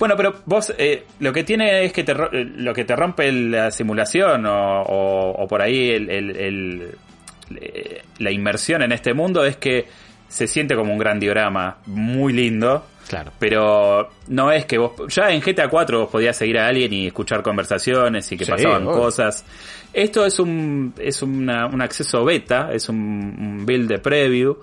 Bueno, 0.02 0.18
pero 0.18 0.34
vos 0.48 0.74
eh, 0.80 1.04
lo 1.20 1.32
que 1.32 1.44
tiene 1.44 1.86
es 1.86 1.94
que 1.94 2.04
te, 2.04 2.12
eh, 2.14 2.44
lo 2.56 2.74
que 2.74 2.86
te 2.86 2.96
rompe 2.96 3.32
la 3.32 3.70
simulación 3.70 4.48
o, 4.48 4.82
o- 4.82 5.44
o 5.44 5.48
por 5.48 5.62
ahí 5.62 5.92
el, 5.92 6.10
el- 6.10 6.36
el- 6.36 6.92
eh, 7.62 8.02
la 8.18 8.32
inmersión 8.32 8.82
en 8.82 8.94
este 8.94 9.14
mundo 9.14 9.46
es 9.46 9.58
que 9.58 9.86
se 10.28 10.48
siente 10.48 10.76
como 10.76 10.92
un 10.92 10.98
gran 10.98 11.20
diorama 11.20 11.78
muy 11.86 12.34
lindo. 12.34 12.84
Claro. 13.08 13.32
Pero 13.38 14.10
no 14.30 14.52
es 14.52 14.66
que 14.66 14.80
vos. 14.80 14.94
Ya 15.14 15.30
en 15.30 15.40
GTA 15.42 15.68
4 15.70 16.00
vos 16.00 16.10
podías 16.10 16.36
seguir 16.36 16.58
a 16.58 16.66
alguien 16.68 16.92
y 16.94 17.06
escuchar 17.08 17.44
conversaciones 17.44 18.32
y 18.32 18.38
que 18.38 18.46
Sí, 18.46 18.52
pasaban 18.52 18.86
cosas. 18.86 19.46
Esto 19.94 20.26
es 20.26 20.40
un, 20.40 20.96
es 20.98 21.22
una- 21.22 21.68
un 21.68 21.80
acceso 21.82 22.26
beta, 22.26 22.70
es 22.74 22.90
un, 22.90 22.98
un 22.98 23.66
build 23.68 23.88
de 23.88 24.00
preview 24.00 24.58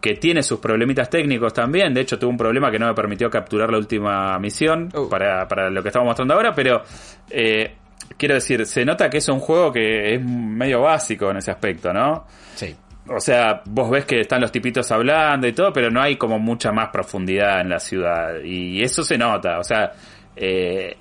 que 0.00 0.14
tiene 0.14 0.42
sus 0.42 0.58
problemitas 0.60 1.10
técnicos 1.10 1.52
también. 1.52 1.92
De 1.92 2.00
hecho, 2.00 2.18
tuve 2.18 2.30
un 2.30 2.36
problema 2.38 2.70
que 2.70 2.78
no 2.78 2.86
me 2.86 2.94
permitió 2.94 3.28
capturar 3.30 3.70
la 3.70 3.78
última 3.78 4.38
misión 4.38 4.88
Oh. 4.94 5.08
para, 5.08 5.46
para 5.46 5.68
lo 5.70 5.82
que 5.82 5.88
estamos 5.88 6.06
mostrando 6.06 6.34
ahora, 6.34 6.54
pero 6.54 6.82
eh, 7.28 7.74
quiero 8.16 8.34
decir, 8.34 8.64
se 8.66 8.84
nota 8.84 9.10
que 9.10 9.18
es 9.18 9.28
un 9.28 9.40
juego 9.40 9.72
que 9.72 10.14
es 10.14 10.22
medio 10.24 10.80
básico 10.82 11.30
en 11.30 11.36
ese 11.36 11.50
aspecto, 11.50 11.92
¿no? 11.92 12.26
Sí. 12.54 12.74
O 13.08 13.18
sea, 13.20 13.62
vos 13.66 13.90
ves 13.90 14.04
que 14.04 14.20
están 14.20 14.40
los 14.40 14.52
tipitos 14.52 14.90
hablando 14.92 15.46
y 15.48 15.52
todo, 15.52 15.72
pero 15.72 15.90
no 15.90 16.00
hay 16.00 16.16
como 16.16 16.38
mucha 16.38 16.70
más 16.72 16.88
profundidad 16.90 17.60
en 17.60 17.68
la 17.70 17.78
ciudad. 17.80 18.40
Y 18.44 18.82
eso 18.82 19.02
se 19.02 19.18
nota. 19.18 19.58
O 19.58 19.64
sea, 19.64 19.90
eh, 20.36 20.96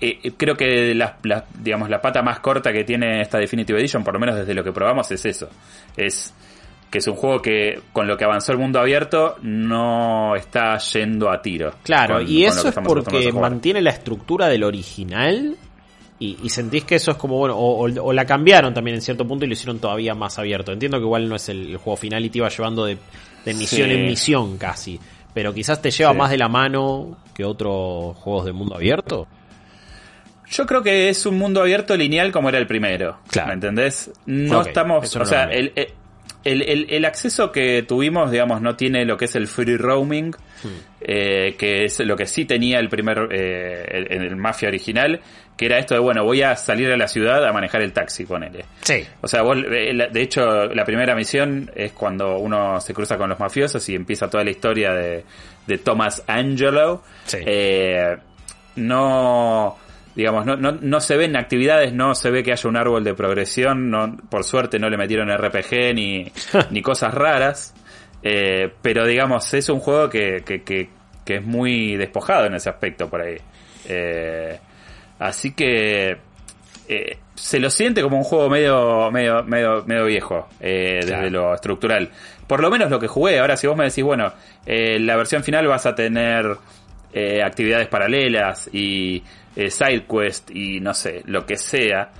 eh, 0.00 0.32
creo 0.36 0.54
que 0.54 0.94
la, 0.94 1.16
la- 1.22 1.44
digamos, 1.58 1.88
la 1.88 2.00
pata 2.00 2.22
más 2.22 2.40
corta 2.40 2.72
que 2.72 2.84
tiene 2.84 3.20
esta 3.22 3.38
Definitive 3.38 3.78
Edition, 3.80 4.04
por 4.04 4.14
lo 4.14 4.20
menos 4.20 4.36
desde 4.36 4.54
lo 4.54 4.62
que 4.62 4.70
probamos, 4.72 5.10
es 5.10 5.24
eso. 5.24 5.48
Es 5.96 6.34
que 6.90 6.98
es 6.98 7.06
un 7.06 7.16
juego 7.16 7.42
que 7.42 7.80
con 7.92 8.06
lo 8.06 8.16
que 8.16 8.24
avanzó 8.24 8.52
el 8.52 8.58
mundo 8.58 8.80
abierto 8.80 9.36
no 9.42 10.34
está 10.36 10.78
yendo 10.78 11.30
a 11.30 11.42
tiro. 11.42 11.72
Claro, 11.82 12.16
con- 12.16 12.28
y 12.28 12.44
con 12.46 12.52
eso 12.58 12.68
es 12.68 12.74
porque 12.84 13.32
mantiene 13.32 13.82
la 13.82 13.90
estructura 13.90 14.48
del 14.48 14.64
original 14.64 15.56
y, 16.18 16.36
y 16.42 16.48
sentís 16.48 16.84
que 16.84 16.94
eso 16.96 17.10
es 17.12 17.16
como, 17.16 17.36
bueno, 17.36 17.56
o, 17.56 17.86
o- 17.86 18.02
o 18.04 18.12
la 18.12 18.24
cambiaron 18.24 18.72
también 18.74 18.94
en 18.96 19.02
cierto 19.02 19.26
punto 19.26 19.44
y 19.44 19.48
lo 19.48 19.52
hicieron 19.52 19.78
todavía 19.78 20.14
más 20.14 20.38
abierto. 20.38 20.72
Entiendo 20.72 20.98
que 20.98 21.04
igual 21.04 21.28
no 21.28 21.36
es 21.36 21.48
el, 21.50 21.70
el 21.72 21.76
juego 21.76 21.96
final 21.96 22.24
y 22.24 22.30
te 22.30 22.38
iba 22.38 22.48
llevando 22.48 22.84
de, 22.86 22.96
de 23.44 23.54
misión 23.54 23.88
Sí. 23.88 23.94
en 23.94 24.06
misión 24.06 24.56
casi, 24.58 24.98
pero 25.34 25.52
quizás 25.52 25.80
te 25.82 25.90
lleva 25.90 26.12
Sí. 26.12 26.16
más 26.18 26.30
de 26.30 26.38
la 26.38 26.48
mano 26.48 27.18
que 27.34 27.44
otros 27.44 28.16
juegos 28.16 28.46
de 28.46 28.52
mundo 28.52 28.74
abierto. 28.76 29.28
Yo 30.50 30.64
creo 30.64 30.82
que 30.82 31.10
es 31.10 31.26
un 31.26 31.36
mundo 31.36 31.60
abierto 31.60 31.94
lineal 31.94 32.32
como 32.32 32.48
era 32.48 32.56
el 32.58 32.66
primero. 32.66 33.18
Claro. 33.30 33.48
¿Me 33.48 33.54
entendés? 33.54 34.10
No 34.24 34.62
estamos. 34.62 35.14
O 35.14 35.24
sea, 35.26 35.44
el, 35.44 35.72
el, 36.44 36.62
el- 36.62 36.86
el 36.90 37.04
acceso 37.04 37.50
que 37.52 37.82
tuvimos, 37.82 38.30
digamos, 38.30 38.60
no 38.62 38.76
tiene 38.76 39.04
lo 39.04 39.16
que 39.16 39.24
es 39.26 39.34
el 39.36 39.46
free 39.46 39.76
roaming, 39.76 40.34
Hmm. 40.62 40.68
eh, 41.02 41.54
que 41.56 41.84
es 41.84 42.00
lo 42.00 42.16
que 42.16 42.26
sí 42.26 42.44
tenía 42.44 42.80
el 42.80 42.88
primer. 42.88 43.28
eh, 43.30 43.84
el, 43.90 44.22
el 44.24 44.36
Mafia 44.36 44.68
original, 44.68 45.20
que 45.56 45.66
era 45.66 45.78
esto 45.78 45.94
de, 45.94 46.00
bueno, 46.00 46.24
voy 46.24 46.42
a 46.42 46.56
salir 46.56 46.90
a 46.90 46.96
la 46.96 47.06
ciudad 47.06 47.44
a 47.46 47.52
manejar 47.52 47.82
el 47.82 47.92
taxi, 47.92 48.24
ponele. 48.24 48.64
Sí. 48.82 49.04
O 49.20 49.28
sea, 49.28 49.42
vos, 49.42 49.56
eh, 49.70 49.92
de 50.10 50.20
hecho, 50.22 50.66
la 50.66 50.84
primera 50.84 51.14
misión 51.14 51.70
es 51.76 51.92
cuando 51.92 52.38
uno 52.38 52.80
se 52.80 52.92
cruza 52.92 53.16
con 53.16 53.28
los 53.30 53.38
mafiosos 53.38 53.88
y 53.88 53.94
empieza 53.94 54.28
toda 54.28 54.42
la 54.42 54.50
historia 54.50 54.92
de, 54.92 55.24
de 55.66 55.78
Thomas 55.78 56.24
Angelo. 56.26 57.02
Sí. 57.24 57.38
Eh, 57.46 58.16
no, 58.76 59.76
digamos, 60.14 60.44
no, 60.46 60.56
no, 60.56 60.72
no 60.72 61.00
se 61.00 61.16
ven 61.16 61.36
actividades, 61.36 61.92
no 61.92 62.14
se 62.14 62.30
ve 62.30 62.42
que 62.42 62.52
haya 62.52 62.68
un 62.68 62.76
árbol 62.76 63.04
de 63.04 63.14
progresión, 63.14 63.90
no, 63.90 64.16
por 64.30 64.44
suerte 64.44 64.78
no 64.78 64.88
le 64.90 64.96
metieron 64.96 65.30
RPG 65.30 65.94
ni, 65.94 66.30
ni 66.70 66.82
cosas 66.82 67.14
raras. 67.14 67.74
Eh, 68.22 68.72
pero 68.82 69.06
digamos, 69.06 69.52
es 69.54 69.68
un 69.68 69.78
juego 69.80 70.08
que, 70.10 70.42
que, 70.44 70.62
que, 70.62 70.88
que 71.24 71.36
es 71.36 71.44
muy 71.44 71.96
despojado 71.96 72.46
en 72.46 72.54
ese 72.54 72.68
aspecto 72.68 73.08
por 73.08 73.20
ahí. 73.22 73.36
Eh, 73.88 74.58
así 75.20 75.52
que 75.54 76.16
eh, 76.88 77.18
se 77.34 77.60
lo 77.60 77.70
siente 77.70 78.02
como 78.02 78.16
un 78.18 78.24
juego 78.24 78.48
medio 78.50 79.10
medio 79.12 79.44
medio, 79.44 79.84
medio 79.86 80.04
viejo 80.06 80.48
eh, 80.60 81.00
Claro. 81.02 81.16
desde 81.22 81.30
lo 81.30 81.54
estructural. 81.54 82.10
Por 82.46 82.60
lo 82.60 82.70
menos 82.70 82.90
lo 82.90 82.98
que 82.98 83.06
jugué. 83.08 83.38
Ahora, 83.38 83.56
si 83.56 83.66
vos 83.66 83.76
me 83.76 83.84
decís, 83.84 84.02
bueno, 84.02 84.32
eh, 84.66 84.98
la 84.98 85.16
versión 85.16 85.44
final 85.44 85.66
vas 85.68 85.84
a 85.86 85.94
tener 85.94 86.56
eh, 87.12 87.42
actividades 87.42 87.88
paralelas 87.88 88.68
y 88.72 89.22
eh, 89.56 89.70
side 89.70 90.04
quest 90.10 90.50
y 90.50 90.80
no 90.80 90.94
sé, 90.94 91.22
lo 91.26 91.44
que 91.46 91.56
sea. 91.56 92.10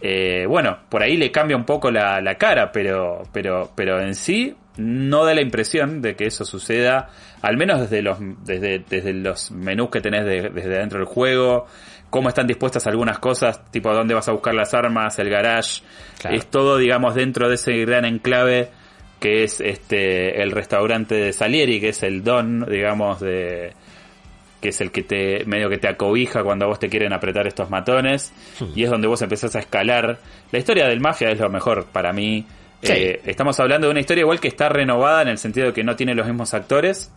Eh, 0.00 0.46
bueno, 0.48 0.78
por 0.88 1.02
ahí 1.02 1.16
le 1.16 1.30
cambia 1.30 1.56
un 1.56 1.64
poco 1.64 1.90
la, 1.90 2.20
la 2.20 2.34
cara, 2.34 2.72
pero, 2.72 3.22
pero, 3.32 3.70
pero 3.76 4.00
en 4.00 4.14
sí 4.14 4.54
no 4.78 5.24
da 5.24 5.34
la 5.34 5.42
impresión 5.42 6.02
de 6.02 6.16
que 6.16 6.26
eso 6.26 6.44
suceda, 6.44 7.08
al 7.42 7.56
menos 7.56 7.80
desde 7.82 8.02
los, 8.02 8.18
desde, 8.44 8.80
desde 8.88 9.12
los 9.12 9.50
menús 9.52 9.90
que 9.90 10.00
tenés 10.00 10.24
de- 10.24 10.48
desde 10.50 10.70
dentro 10.78 10.98
del 10.98 11.06
juego, 11.06 11.66
cómo 12.10 12.28
están 12.30 12.46
dispuestas 12.46 12.86
algunas 12.86 13.18
cosas, 13.20 13.70
tipo 13.70 13.92
dónde 13.94 14.14
vas 14.14 14.28
a 14.28 14.32
buscar 14.32 14.54
las 14.54 14.74
armas, 14.74 15.18
el 15.18 15.28
garage, 15.30 15.82
Claro. 16.18 16.36
es 16.36 16.46
todo, 16.46 16.78
digamos, 16.78 17.14
dentro 17.14 17.48
de 17.48 17.54
ese 17.54 17.72
gran 17.84 18.04
enclave 18.04 18.70
que 19.20 19.44
es 19.44 19.60
este 19.60 20.42
el 20.42 20.50
restaurante 20.50 21.14
de 21.14 21.32
Salieri, 21.32 21.80
que 21.80 21.90
es 21.90 22.02
el 22.02 22.24
don, 22.24 22.66
digamos, 22.68 23.20
de 23.20 23.72
que 24.62 24.70
es 24.70 24.80
el 24.80 24.90
que 24.90 25.02
te 25.02 25.44
medio 25.44 25.68
que 25.68 25.76
te 25.76 25.88
acobija 25.88 26.42
cuando 26.42 26.66
vos 26.68 26.78
te 26.78 26.88
quieren 26.88 27.12
apretar 27.12 27.46
estos 27.46 27.68
matones 27.68 28.32
y 28.74 28.84
es 28.84 28.90
donde 28.90 29.08
vos 29.08 29.20
empezás 29.20 29.54
a 29.56 29.58
escalar. 29.58 30.18
La 30.50 30.58
historia 30.58 30.86
del 30.88 31.00
mafia 31.00 31.28
es 31.30 31.38
lo 31.38 31.50
mejor 31.50 31.84
para 31.92 32.14
mí. 32.14 32.46
Sí. 32.82 32.92
Eh, 32.94 33.20
estamos 33.26 33.60
hablando 33.60 33.86
de 33.88 33.90
una 33.90 34.00
historia 34.00 34.22
igual 34.22 34.40
que 34.40 34.48
está 34.48 34.68
renovada 34.70 35.22
en 35.22 35.28
el 35.28 35.38
sentido 35.38 35.66
de 35.66 35.72
que 35.74 35.84
no 35.84 35.94
tiene 35.96 36.14
los 36.14 36.26
mismos 36.26 36.54
actores. 36.54 37.12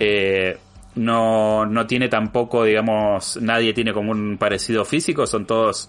Eh, 0.00 0.56
no, 0.96 1.64
no 1.66 1.86
tiene 1.86 2.08
tampoco, 2.08 2.64
digamos, 2.64 3.38
nadie 3.40 3.72
tiene 3.72 3.92
como 3.92 4.10
un 4.10 4.36
parecido 4.36 4.84
físico, 4.84 5.26
son 5.26 5.46
todos 5.46 5.88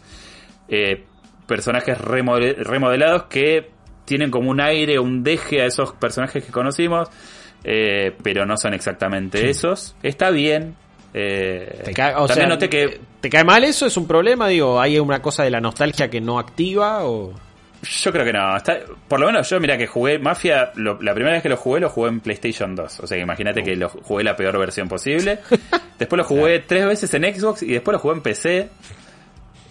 eh, 0.68 1.04
personajes 1.48 1.98
remode- 1.98 2.56
remodelados 2.58 3.24
que 3.24 3.70
tienen 4.06 4.30
como 4.32 4.52
un 4.52 4.62
aire, 4.62 5.00
un 5.00 5.24
deje 5.24 5.62
a 5.62 5.66
esos 5.66 5.94
personajes 5.94 6.46
que 6.46 6.52
conocimos, 6.52 7.10
eh, 7.64 8.16
pero 8.24 8.46
no 8.46 8.56
son 8.58 8.74
exactamente 8.74 9.50
esos. 9.50 9.96
Está 10.04 10.30
bien. 10.32 10.76
Eh, 11.14 11.82
¿Te 11.86 11.94
cae, 11.94 12.14
o 12.16 12.28
también 12.28 12.48
sea, 12.48 12.56
noté 12.56 12.70
que 12.70 13.00
¿Te 13.22 13.30
cae 13.30 13.44
mal 13.44 13.64
eso? 13.64 13.86
¿Es 13.86 13.98
un 13.98 14.08
problema? 14.08 14.48
Digo, 14.48 14.80
¿hay 14.80 14.98
una 15.00 15.22
cosa 15.22 15.44
de 15.44 15.50
la 15.52 15.60
nostalgia 15.60 16.10
que 16.10 16.22
no 16.22 16.40
activa? 16.40 17.04
O... 17.06 17.34
Yo 17.82 18.12
creo 18.12 18.26
que 18.26 18.34
no. 18.34 18.56
Está, 18.58 18.78
por 19.08 19.20
lo 19.20 19.26
menos 19.28 19.50
yo, 19.50 19.60
mira 19.60 19.78
que 19.78 19.88
jugué 19.88 20.20
Mafia, 20.20 20.72
lo- 20.76 21.02
la 21.02 21.14
primera 21.14 21.34
vez 21.36 21.44
que 21.44 21.50
lo 21.50 21.58
jugué, 21.58 21.80
lo 21.82 21.90
jugué 21.90 22.10
en 22.10 22.20
PlayStation 22.20 22.76
2. 22.76 23.00
O 23.02 23.08
sea, 23.08 23.18
que 23.18 23.24
imagínate 23.24 23.64
que 23.64 23.76
lo 23.76 23.90
jugué 23.90 24.24
la 24.24 24.36
peor 24.36 24.58
versión 24.58 24.88
posible. 24.88 25.40
Después 26.00 26.18
lo 26.18 26.24
jugué 26.24 26.60
tres 26.60 26.86
veces 26.86 27.14
en 27.14 27.24
Xbox 27.34 27.64
y 27.64 27.72
después 27.74 27.94
lo 27.94 28.00
jugué 28.00 28.16
en 28.16 28.22
PC. 28.22 28.70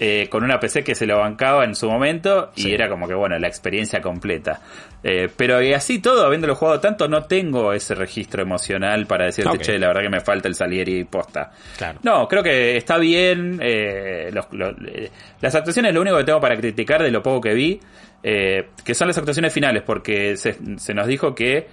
Eh, 0.01 0.29
con 0.31 0.45
una 0.45 0.61
PC 0.61 0.85
que 0.85 0.95
se 0.95 1.07
lo 1.07 1.19
bancaba 1.19 1.65
en 1.65 1.75
su 1.75 1.89
momento 1.91 2.51
y 2.57 2.63
Sí. 2.63 2.73
era 2.73 2.89
como 2.89 3.09
que, 3.09 3.15
bueno, 3.15 3.39
la 3.39 3.49
experiencia 3.49 4.01
completa. 4.01 4.61
Eh, 5.03 5.29
pero 5.37 5.63
y 5.63 5.73
así 5.73 6.01
todo, 6.01 6.25
habiéndolo 6.27 6.55
jugado 6.55 6.81
tanto, 6.81 7.09
no 7.09 7.25
tengo 7.25 7.73
ese 7.73 7.95
registro 7.95 8.43
emocional 8.43 9.07
para 9.07 9.27
decirte, 9.27 9.59
che, 9.59 9.79
la 9.79 9.89
verdad 9.89 10.03
que 10.03 10.09
me 10.11 10.21
falta 10.21 10.49
el 10.49 10.55
Salieri 10.55 11.05
posta. 11.05 11.51
Claro. 11.77 11.99
No, 12.03 12.27
creo 12.29 12.43
que 12.43 12.77
está 12.77 12.99
bien. 12.99 13.59
eh, 13.63 14.31
los- 14.33 14.47
eh, 14.87 15.11
las 15.41 15.55
actuaciones, 15.55 15.95
lo 15.95 16.01
único 16.01 16.17
que 16.17 16.25
tengo 16.25 16.41
para 16.41 16.57
criticar 16.57 17.03
de 17.03 17.11
lo 17.11 17.23
poco 17.23 17.41
que 17.43 17.55
vi, 17.55 17.81
eh, 18.23 18.69
que 18.85 18.95
son 18.95 19.07
las 19.09 19.17
actuaciones 19.19 19.53
finales, 19.53 19.83
porque 19.87 20.37
se, 20.37 20.57
se 20.79 20.95
nos 20.95 21.07
dijo 21.07 21.35
que 21.35 21.67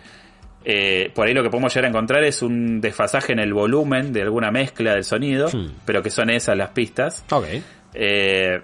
eh, 0.68 1.12
por 1.14 1.28
ahí 1.28 1.34
lo 1.36 1.44
que 1.44 1.50
podemos 1.52 1.72
llegar 1.74 1.86
a 1.86 1.90
encontrar 1.90 2.24
es 2.24 2.42
un 2.42 2.82
desfasaje 2.82 3.34
en 3.34 3.40
el 3.40 3.54
volumen 3.54 4.12
de 4.12 4.24
alguna 4.24 4.50
mezcla 4.50 4.94
del 4.94 5.04
sonido, 5.04 5.48
Hmm. 5.54 5.74
pero 5.86 6.02
que 6.02 6.10
son 6.10 6.30
esas 6.32 6.58
las 6.58 6.70
pistas. 6.70 7.24
Ok. 7.30 7.46
Eh, 7.96 8.62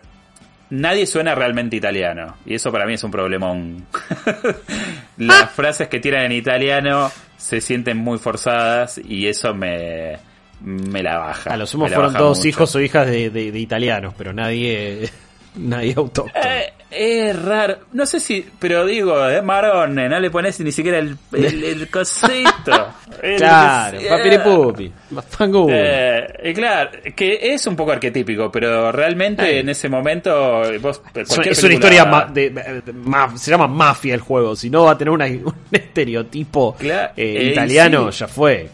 nadie 0.72 1.06
suena 1.06 1.34
realmente 1.36 1.76
italiano, 1.76 2.36
y 2.46 2.56
eso 2.56 2.72
para 2.72 2.86
mí 2.86 2.94
es 2.94 3.04
un 3.04 3.12
problemón. 3.12 3.86
Las 5.18 5.52
frases 5.52 5.88
que 5.88 6.00
tiran 6.00 6.24
en 6.26 6.32
italiano 6.34 7.12
se 7.38 7.62
sienten 7.62 7.98
muy 7.98 8.18
forzadas 8.18 9.00
y 9.04 9.28
eso 9.28 9.54
me, 9.54 10.18
me 10.62 11.02
la 11.04 11.18
baja. 11.18 11.54
A 11.54 11.58
lo 11.58 11.66
sumo 11.66 11.88
fueron 11.88 12.14
todos 12.14 12.38
mucho. 12.40 12.50
hijos 12.50 12.76
o 12.76 12.82
hijas 12.82 13.08
de, 13.08 13.30
de- 13.30 13.52
de 13.52 13.60
italianos, 13.60 14.14
pero 14.18 14.34
nadie, 14.34 15.10
nadie 15.56 15.94
autóctono. 15.98 16.46
Eh, 16.46 16.74
es 16.94 17.42
raro, 17.42 17.80
no 17.94 18.06
sé 18.06 18.20
si, 18.20 18.46
pero 18.60 18.86
digo, 18.86 19.18
de 19.26 19.42
Marone, 19.42 20.10
no 20.10 20.20
le 20.20 20.30
pones 20.30 20.60
ni 20.60 20.72
siquiera 20.74 21.00
el, 21.00 21.18
el, 21.34 21.64
el 21.64 21.90
cosito. 21.90 22.94
Claro, 23.38 24.00
eh, 24.00 24.08
papiripupi. 24.10 24.92
Fangulo. 25.30 25.68
Eh, 25.78 26.54
claro, 26.56 26.90
que 27.16 27.54
es 27.54 27.66
un 27.68 27.76
poco 27.76 27.92
arquetípico, 27.92 28.52
pero 28.52 28.92
realmente 28.92 29.60
en 29.60 29.70
ese 29.70 29.90
momento 29.90 30.62
vos, 30.82 31.02
Es 31.14 31.30
una, 31.38 31.44
es 31.44 31.64
historia 31.64 32.06
ma- 32.06 32.26
de, 32.26 32.50
de- 32.50 32.82
de- 32.82 32.94
ma- 32.94 33.38
se 33.38 33.52
llama 33.52 33.68
mafia 33.68 34.14
el 34.16 34.22
juego, 34.22 34.56
si 34.56 34.70
no 34.70 34.86
va 34.86 34.92
a 34.92 34.98
tener 34.98 35.12
una- 35.12 35.26
un 35.46 35.54
estereotipo 35.72 36.76
Claro, 36.78 37.14
eh, 37.16 37.38
eh, 37.38 37.44
italiano, 37.52 38.12
sí. 38.12 38.20
ya 38.20 38.28
fue. 38.28 38.70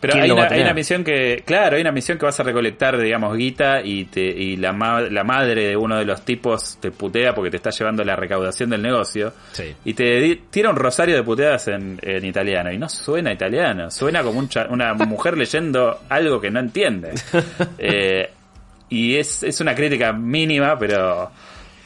Pero 0.00 0.12
¿Quién 0.12 0.24
hay 0.24 0.30
una, 0.30 0.44
hay 0.44 0.60
una 0.62 0.74
misión 0.74 1.02
que, 1.02 1.42
claro, 1.44 1.74
hay 1.76 1.82
una 1.82 1.90
misión 1.90 2.18
que 2.18 2.24
vas 2.26 2.38
a 2.38 2.44
recolectar, 2.44 2.96
digamos, 2.98 3.36
guita 3.36 3.80
y, 3.82 4.04
te, 4.04 4.20
y 4.20 4.56
la, 4.56 4.72
ma- 4.72 5.00
la 5.00 5.24
madre 5.24 5.68
de 5.70 5.76
uno 5.76 5.96
de 5.98 6.04
los 6.04 6.24
tipos 6.24 6.78
te 6.80 6.92
putea 6.92 7.34
porque 7.34 7.50
te 7.50 7.56
está 7.56 7.70
llevando 7.70 8.04
la 8.04 8.14
recaudación 8.14 8.70
del 8.70 8.80
negocio. 8.82 9.32
Sí. 9.52 9.74
Y 9.84 9.94
te 9.94 10.40
tira 10.50 10.70
un 10.70 10.76
rosario 10.76 11.16
de 11.16 11.22
puteadas 11.24 11.66
en, 11.68 11.98
en 12.02 12.24
italiano. 12.24 12.70
Y 12.72 12.78
no 12.78 12.88
suena 12.88 13.32
italiano, 13.32 13.90
suena 13.90 14.22
como 14.22 14.38
un 14.38 14.48
cha- 14.48 14.68
una 14.70 14.94
mujer 14.94 15.36
leyendo 15.36 16.00
algo 16.08 16.40
que 16.40 16.50
no 16.50 16.60
entiende. 16.60 17.12
Eh, 17.78 18.30
y 18.90 19.16
es, 19.16 19.42
es 19.42 19.60
una 19.60 19.74
crítica 19.74 20.12
mínima, 20.12 20.78
pero... 20.78 21.30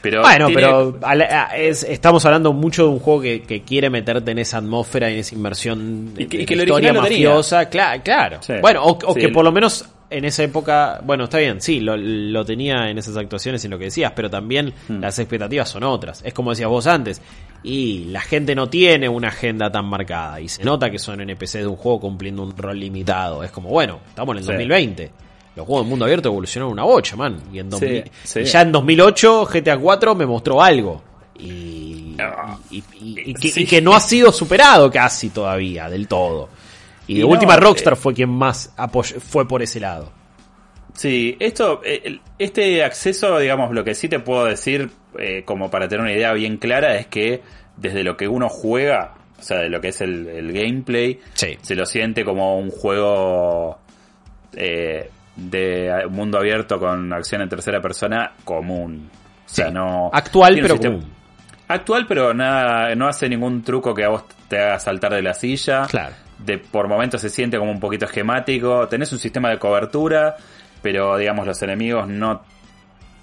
pero 0.02 0.22
Bueno, 0.22 0.46
tiene- 0.48 0.62
pero 0.62 0.98
a 1.02 1.14
la- 1.14 1.48
a- 1.50 1.56
es- 1.56 1.84
estamos 1.84 2.24
hablando 2.26 2.52
mucho 2.52 2.84
de 2.84 2.88
un 2.90 2.98
juego 2.98 3.22
que, 3.22 3.42
que 3.42 3.62
quiere 3.62 3.88
meterte 3.88 4.32
en 4.32 4.38
esa 4.38 4.58
atmósfera, 4.58 5.08
en 5.10 5.18
esa 5.20 5.34
inmersión 5.34 6.12
Y 6.18 6.26
que- 6.26 6.36
de 6.38 6.42
y 6.42 6.46
que 6.46 6.54
el 6.54 6.60
historia 6.60 6.92
mafiosa. 6.92 7.70
Cla- 7.70 8.02
claro. 8.02 8.38
Sí. 8.42 8.54
Bueno, 8.60 8.82
o, 8.84 8.98
o 9.06 9.14
Sí, 9.14 9.20
que 9.20 9.28
por 9.30 9.44
lo 9.44 9.52
menos 9.52 9.84
en 10.10 10.26
esa 10.26 10.42
época, 10.42 11.00
bueno, 11.04 11.24
está 11.24 11.38
bien, 11.38 11.60
sí, 11.62 11.80
lo, 11.80 11.96
lo 11.96 12.44
tenía 12.44 12.90
en 12.90 12.98
esas 12.98 13.16
actuaciones 13.16 13.64
y 13.64 13.66
en 13.66 13.70
lo 13.70 13.78
que 13.78 13.84
decías, 13.86 14.12
pero 14.14 14.28
también 14.28 14.74
Hmm. 14.88 15.00
las 15.00 15.18
expectativas 15.18 15.70
son 15.70 15.84
otras. 15.84 16.20
Es 16.24 16.34
como 16.34 16.50
decías 16.50 16.68
vos 16.68 16.86
antes. 16.86 17.22
Y 17.64 18.06
la 18.06 18.20
gente 18.20 18.54
no 18.56 18.68
tiene 18.68 19.08
una 19.08 19.28
agenda 19.28 19.70
tan 19.70 19.84
marcada. 19.86 20.40
Y 20.40 20.48
se 20.48 20.64
nota 20.64 20.90
que 20.90 20.98
son 20.98 21.20
NPC 21.20 21.60
de 21.60 21.66
un 21.68 21.76
juego 21.76 22.00
cumpliendo 22.00 22.42
un 22.42 22.56
rol 22.56 22.78
limitado. 22.78 23.42
Es 23.44 23.52
como, 23.52 23.68
bueno, 23.70 24.00
estamos 24.08 24.32
en 24.34 24.38
el 24.38 24.42
Sí. 24.44 24.48
2020. 24.48 25.10
Los 25.54 25.66
juegos 25.66 25.84
de 25.84 25.90
mundo 25.90 26.04
abierto 26.06 26.28
evolucionaron 26.28 26.72
una 26.72 26.84
bocha, 26.84 27.14
man. 27.16 27.40
Y, 27.52 27.58
en 27.58 27.68
2000 27.70 28.10
sí. 28.24 28.40
y 28.40 28.44
ya 28.44 28.62
en 28.62 28.72
2008 28.72 29.44
GTA 29.52 29.76
4 29.78 30.14
me 30.14 30.26
mostró 30.26 30.62
algo. 30.62 31.02
Y, 31.38 32.16
y, 32.70 33.34
que, 33.34 33.48
Sí. 33.48 33.62
y 33.62 33.66
que 33.66 33.80
no 33.82 33.94
ha 33.94 34.00
sido 34.00 34.32
superado 34.32 34.90
casi 34.90 35.30
todavía, 35.30 35.88
del 35.90 36.08
todo. 36.08 36.48
Y 37.06 37.14
de 37.14 37.20
Y 37.20 37.22
no, 37.22 37.28
última 37.28 37.56
Rockstar 37.56 37.94
eh, 37.94 37.96
fue 37.96 38.14
quien 38.14 38.30
más 38.30 38.72
fue 39.20 39.46
por 39.46 39.62
ese 39.62 39.80
lado. 39.80 40.10
Sí, 40.94 41.36
esto, 41.40 41.80
eh, 41.84 42.18
este 42.38 42.84
acceso, 42.84 43.38
digamos, 43.38 43.72
lo 43.72 43.82
que 43.82 43.94
sí 43.94 44.08
te 44.08 44.20
puedo 44.20 44.44
decir, 44.44 44.90
eh, 45.18 45.42
como 45.44 45.70
para 45.70 45.88
tener 45.88 46.02
una 46.02 46.12
idea 46.12 46.32
bien 46.34 46.58
clara, 46.58 46.96
es 46.98 47.06
que 47.06 47.42
desde 47.76 48.04
lo 48.04 48.16
que 48.16 48.28
uno 48.28 48.48
juega, 48.48 49.14
o 49.38 49.42
sea, 49.42 49.58
de 49.58 49.70
lo 49.70 49.80
que 49.80 49.88
es 49.88 50.00
el, 50.02 50.28
el 50.28 50.52
gameplay, 50.52 51.18
Sí. 51.34 51.56
se 51.62 51.74
lo 51.74 51.86
siente 51.86 52.24
como 52.24 52.58
un 52.58 52.70
juego 52.70 53.78
eh, 54.54 55.08
de 55.36 56.06
mundo 56.10 56.38
abierto 56.38 56.78
con 56.78 57.12
acción 57.12 57.42
en 57.42 57.48
tercera 57.48 57.80
persona 57.80 58.32
común. 58.44 59.10
O 59.44 59.48
sea, 59.48 59.68
Sí. 59.68 59.72
no. 59.74 60.10
Actual, 60.12 60.54
pero 60.54 60.74
un 60.74 60.80
sistema- 60.80 60.94
común. 60.96 61.12
Actual, 61.68 62.06
pero 62.06 62.34
nada, 62.34 62.94
no 62.94 63.08
hace 63.08 63.28
ningún 63.28 63.62
truco 63.62 63.94
que 63.94 64.04
a 64.04 64.08
vos 64.10 64.24
te 64.48 64.58
haga 64.58 64.78
saltar 64.78 65.14
de 65.14 65.22
la 65.22 65.32
silla. 65.32 65.86
Claro. 65.88 66.14
De, 66.38 66.58
por 66.58 66.86
momentos 66.88 67.20
se 67.20 67.30
siente 67.30 67.56
como 67.58 67.70
un 67.70 67.80
poquito 67.80 68.04
esquemático. 68.04 68.88
Tenés 68.88 69.10
un 69.12 69.18
sistema 69.18 69.48
de 69.48 69.58
cobertura, 69.58 70.36
pero 70.82 71.16
digamos 71.16 71.46
los 71.46 71.62
enemigos 71.62 72.08
no 72.08 72.42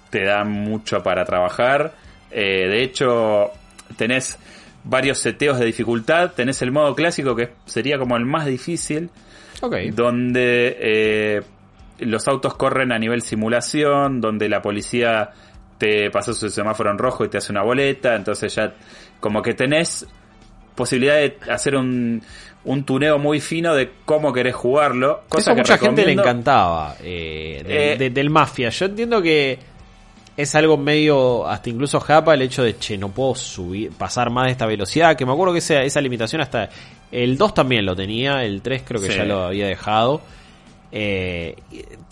te 0.08 0.24
dan 0.24 0.50
mucho 0.50 1.00
para 1.02 1.24
trabajar. 1.24 1.92
Eh, 2.32 2.66
de 2.68 2.82
hecho, 2.82 3.52
tenés 3.96 4.36
varios 4.82 5.18
seteos 5.18 5.58
de 5.60 5.66
dificultad. 5.66 6.32
Tenés 6.32 6.60
el 6.62 6.72
modo 6.72 6.94
clásico 6.96 7.36
que 7.36 7.50
sería 7.66 7.98
como 7.98 8.16
el 8.16 8.24
más 8.24 8.46
difícil 8.46 9.10
Ok. 9.60 9.76
donde 9.92 10.76
eh, 10.80 11.42
los 12.00 12.26
autos 12.28 12.54
corren 12.54 12.92
a 12.92 12.98
nivel 12.98 13.22
simulación, 13.22 14.20
donde 14.20 14.48
la 14.48 14.60
policía 14.62 15.30
te 15.78 16.10
pasó 16.10 16.32
su 16.34 16.50
semáforo 16.50 16.90
en 16.90 16.98
rojo 16.98 17.24
y 17.24 17.28
te 17.28 17.38
hace 17.38 17.52
una 17.52 17.62
boleta, 17.62 18.14
entonces 18.14 18.54
ya 18.54 18.74
como 19.18 19.40
que 19.42 19.54
tenés 19.54 20.06
posibilidad 20.74 21.16
de 21.16 21.36
hacer 21.50 21.74
un, 21.76 22.22
un 22.64 22.84
tuneo 22.84 23.18
muy 23.18 23.40
fino 23.40 23.74
de 23.74 23.90
cómo 24.04 24.32
querés 24.32 24.54
jugarlo. 24.54 25.22
Cosa 25.28 25.40
Eso 25.40 25.50
a 25.50 25.54
que 25.54 25.60
mucha 25.62 25.78
gente 25.78 26.04
le 26.06 26.12
encantaba 26.12 26.94
eh, 27.02 27.62
de- 27.66 27.92
Eh, 27.92 27.96
de- 27.96 28.10
del 28.10 28.30
Mafia. 28.30 28.68
Yo 28.70 28.86
entiendo 28.86 29.20
que 29.22 29.58
es 30.36 30.54
algo 30.54 30.76
medio, 30.78 31.46
hasta 31.46 31.68
incluso 31.68 32.00
japa, 32.00 32.32
el 32.34 32.42
hecho 32.42 32.62
de, 32.62 32.78
che, 32.78 32.96
no 32.96 33.10
puedo 33.10 33.34
subir, 33.34 33.90
pasar 33.92 34.30
más 34.30 34.46
de 34.46 34.52
esta 34.52 34.64
velocidad. 34.66 35.16
Que 35.16 35.26
me 35.26 35.32
acuerdo 35.32 35.52
que 35.52 35.58
esa, 35.58 35.82
esa 35.82 36.00
limitación 36.00 36.40
hasta 36.40 36.70
el 37.12 37.36
2 37.36 37.52
también 37.52 37.84
lo 37.84 37.94
tenía, 37.94 38.42
el 38.44 38.62
3 38.62 38.82
creo 38.86 39.00
que 39.02 39.08
Sí. 39.10 39.16
ya 39.18 39.24
lo 39.24 39.44
había 39.44 39.66
dejado. 39.66 40.22
Eh, 40.92 41.54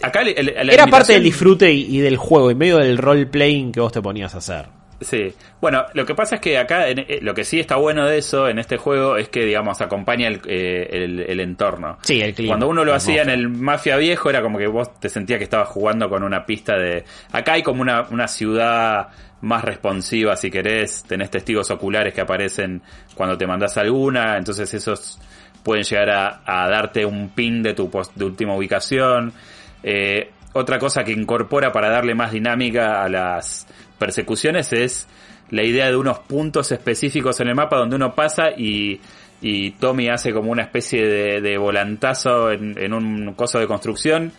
Acá 0.03 0.23
el- 0.23 0.29
el- 0.37 0.67
la 0.67 0.73
era 0.73 0.87
parte 0.87 1.15
del 1.15 1.23
disfrute 1.25 1.73
y, 1.73 1.97
y 1.97 2.01
del 2.01 2.17
juego, 2.17 2.51
y 2.51 2.55
medio 2.55 2.79
del 2.79 2.99
role-playing 2.99 3.73
que 3.73 3.81
vos 3.81 3.93
te 3.93 4.01
ponías 4.01 4.35
a 4.35 4.39
hacer. 4.39 4.67
Sí, 5.01 5.33
bueno, 5.61 5.85
lo 5.95 6.05
que 6.05 6.15
pasa 6.17 6.37
es 6.37 6.41
que 6.41 6.59
acá 6.59 6.89
en- 6.89 6.99
eh, 7.01 7.19
lo 7.23 7.33
que 7.33 7.45
sí 7.45 7.61
está 7.61 7.77
bueno 7.77 8.05
de 8.07 8.19
eso 8.19 8.49
en 8.49 8.59
este 8.59 8.77
juego 8.79 9.17
es 9.17 9.29
que, 9.29 9.45
digamos, 9.45 9.81
acompaña 9.81 10.27
el, 10.27 10.41
eh, 10.47 11.37
entorno. 11.41 11.99
Sí, 12.03 12.21
el 12.21 12.35
clima. 12.35 12.51
Cuando 12.53 12.69
uno 12.69 12.85
lo 12.85 12.95
hacía 12.95 13.23
en 13.23 13.31
el 13.31 13.49
Mafia 13.49 13.97
viejo 13.97 14.29
era 14.29 14.43
como 14.43 14.59
que 14.59 14.67
vos 14.67 14.99
te 14.99 15.09
sentías 15.09 15.39
que 15.39 15.45
estabas 15.45 15.69
jugando 15.69 16.09
con 16.09 16.25
una 16.25 16.45
pista 16.45 16.77
de... 16.77 17.05
Acá 17.31 17.53
hay 17.53 17.63
como 17.63 17.81
una, 17.83 18.09
una 18.11 18.27
ciudad 18.27 19.09
más 19.41 19.65
responsiva, 19.65 20.35
si 20.35 20.51
querés, 20.51 21.05
tenés 21.07 21.31
testigos 21.31 21.71
oculares 21.71 22.13
que 22.13 22.21
aparecen 22.21 22.83
cuando 23.15 23.39
te 23.39 23.47
mandás 23.47 23.77
alguna, 23.79 24.37
entonces 24.37 24.75
esos 24.75 25.21
pueden 25.69 25.85
llegar 25.85 26.09
a, 26.47 26.69
darte 26.71 27.05
un 27.05 27.29
pin 27.29 27.63
de 27.63 27.75
tu 27.75 27.91
última 28.21 28.57
ubicación. 28.57 29.35
Eh, 29.83 30.31
otra 30.55 30.79
cosa 30.79 31.05
que 31.05 31.13
incorpora 31.13 31.73
para 31.73 31.91
darle 31.91 32.15
más 32.15 32.33
dinámica 32.33 33.03
a 33.03 33.09
las 33.11 33.67
persecuciones 33.99 34.73
es 34.73 35.07
la 35.51 35.63
idea 35.63 35.91
de 35.91 35.97
unos 35.97 36.21
puntos 36.21 36.73
específicos 36.73 37.39
en 37.41 37.49
el 37.49 37.55
mapa 37.55 37.77
donde 37.77 37.97
uno 37.97 38.15
pasa 38.15 38.45
y, 38.57 38.99
y 39.43 39.73
Tommy 39.73 40.09
hace 40.09 40.33
como 40.33 40.51
una 40.51 40.63
especie 40.63 41.07
de, 41.07 41.43
de 41.43 41.59
volantazo 41.59 42.51
en, 42.51 42.95
un 42.95 43.35
coso 43.35 43.59
de 43.59 43.67
construcción 43.67 44.33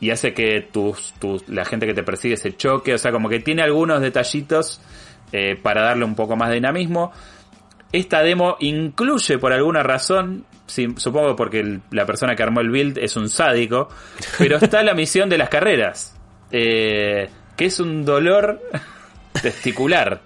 y 0.00 0.10
hace 0.10 0.34
que 0.34 0.62
tus- 0.72 1.14
la 1.46 1.64
gente 1.64 1.86
que 1.86 1.94
te 1.94 2.02
persigue 2.02 2.36
se 2.36 2.56
choque, 2.56 2.92
o 2.94 2.98
sea, 2.98 3.12
como 3.12 3.28
que 3.28 3.38
tiene 3.38 3.62
algunos 3.62 4.00
detallitos 4.00 4.80
eh, 5.32 5.54
para 5.62 5.82
darle 5.82 6.04
un 6.04 6.16
poco 6.16 6.34
más 6.34 6.48
de 6.48 6.56
dinamismo. 6.56 7.12
Esta 7.92 8.20
demo 8.22 8.56
incluye 8.58 9.38
por 9.38 9.52
alguna 9.52 9.84
razón, 9.84 10.44
supongo 10.66 11.36
porque 11.36 11.80
la 11.90 12.06
persona 12.06 12.34
que 12.34 12.42
armó 12.42 12.60
el 12.60 12.70
build 12.70 12.98
es 12.98 13.16
un 13.16 13.28
sádico, 13.28 13.88
pero 14.38 14.56
está 14.56 14.82
la 14.82 14.94
misión 14.94 15.28
de 15.28 15.38
las 15.38 15.48
carreras, 15.48 16.16
eh, 16.50 17.28
que 17.56 17.66
es 17.66 17.80
un 17.80 18.04
dolor 18.04 18.60
testicular. 19.42 20.22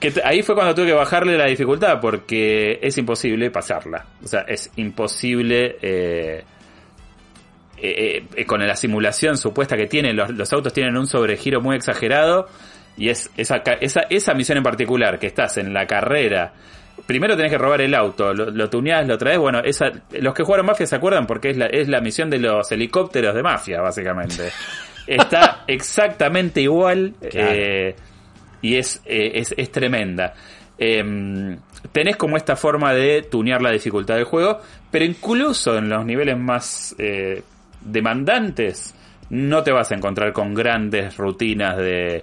que 0.00 0.12
ahí 0.24 0.42
fue 0.42 0.54
cuando 0.54 0.74
tuve 0.74 0.86
que 0.86 0.92
bajarle 0.92 1.36
la 1.36 1.46
dificultad 1.46 2.00
porque 2.00 2.78
es 2.82 2.96
imposible 2.98 3.50
pasarla. 3.50 4.06
O 4.22 4.26
sea, 4.26 4.40
es 4.42 4.70
imposible 4.76 5.76
eh, 5.80 6.44
eh, 7.76 8.46
con 8.46 8.66
la 8.66 8.76
simulación 8.76 9.36
supuesta 9.36 9.76
que 9.76 9.86
tienen, 9.86 10.16
los, 10.16 10.30
los 10.30 10.52
autos 10.52 10.72
tienen 10.72 10.96
un 10.96 11.06
sobregiro 11.06 11.60
muy 11.60 11.76
exagerado 11.76 12.48
y 12.96 13.08
es 13.08 13.30
esa, 13.36 13.56
esa, 13.80 14.02
esa 14.08 14.34
misión 14.34 14.58
en 14.58 14.64
particular, 14.64 15.18
que 15.18 15.26
estás 15.26 15.56
en 15.58 15.72
la 15.72 15.86
carrera, 15.86 16.54
primero 17.06 17.36
tenés 17.36 17.52
que 17.52 17.58
robar 17.58 17.80
el 17.80 17.94
auto, 17.94 18.32
lo, 18.32 18.50
lo 18.50 18.70
tuneás, 18.70 19.06
lo 19.06 19.18
traes, 19.18 19.38
bueno, 19.38 19.60
esa, 19.60 19.86
los 20.12 20.34
que 20.34 20.42
jugaron 20.42 20.66
Mafia 20.66 20.86
se 20.86 20.96
acuerdan 20.96 21.26
porque 21.26 21.50
es 21.50 21.56
la, 21.56 21.66
es 21.66 21.88
la 21.88 22.00
misión 22.00 22.30
de 22.30 22.38
los 22.38 22.70
helicópteros 22.72 23.34
de 23.34 23.42
Mafia, 23.42 23.80
básicamente. 23.80 24.50
Está 25.06 25.64
exactamente 25.66 26.62
igual 26.62 27.14
Claro. 27.30 27.48
eh, 27.52 27.94
y 28.62 28.76
es, 28.76 29.02
eh, 29.04 29.32
es, 29.34 29.54
es 29.56 29.70
tremenda. 29.70 30.32
Em, 30.78 31.58
tenés 31.92 32.16
como 32.16 32.36
esta 32.38 32.56
forma 32.56 32.94
de 32.94 33.22
tunear 33.30 33.60
la 33.60 33.70
dificultad 33.70 34.14
del 34.16 34.24
juego, 34.24 34.60
pero 34.90 35.04
incluso 35.04 35.76
en 35.76 35.88
los 35.90 36.04
niveles 36.06 36.38
más 36.38 36.94
eh, 36.98 37.42
demandantes 37.82 38.94
no 39.30 39.62
te 39.62 39.72
vas 39.72 39.92
a 39.92 39.94
encontrar 39.94 40.32
con 40.32 40.54
grandes 40.54 41.16
rutinas 41.16 41.76
de, 41.76 42.22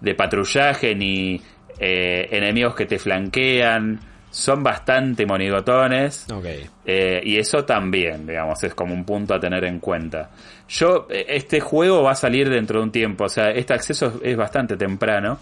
de 0.00 0.14
patrullaje 0.14 0.94
ni 0.94 1.40
eh, 1.78 2.28
enemigos 2.30 2.74
que 2.74 2.86
te 2.86 2.98
flanquean. 2.98 4.00
Son 4.32 4.62
bastante 4.62 5.26
monigotones. 5.26 6.26
Ok. 6.32 6.46
Eh, 6.86 7.20
y 7.22 7.36
eso 7.38 7.64
también, 7.64 8.26
digamos, 8.26 8.64
es 8.64 8.74
como 8.74 8.94
un 8.94 9.04
punto 9.04 9.34
a 9.34 9.38
tener 9.38 9.62
en 9.64 9.78
cuenta. 9.78 10.30
Yo, 10.68 11.06
eh, 11.10 11.26
este 11.28 11.60
juego 11.60 12.02
va 12.02 12.12
a 12.12 12.16
salir 12.16 12.48
dentro 12.48 12.78
de 12.80 12.84
un 12.86 12.90
tiempo, 12.90 13.24
o 13.24 13.28
sea, 13.28 13.50
este 13.50 13.74
acceso 13.74 14.06
es, 14.06 14.14
es 14.32 14.36
bastante 14.36 14.76
temprano, 14.76 15.38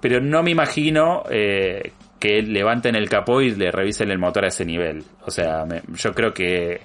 pero 0.00 0.20
no 0.20 0.42
me 0.42 0.50
imagino 0.50 1.22
eh, 1.30 1.92
que 2.20 2.42
levanten 2.42 2.94
el 2.96 3.08
capó 3.08 3.40
y 3.40 3.50
le 3.54 3.70
revisen 3.70 4.10
el 4.10 4.18
motor 4.18 4.44
a 4.44 4.48
ese 4.48 4.64
nivel. 4.66 5.02
O 5.24 5.30
sea, 5.30 5.64
me- 5.64 5.80
yo 5.94 6.12
creo 6.12 6.32
que, 6.34 6.80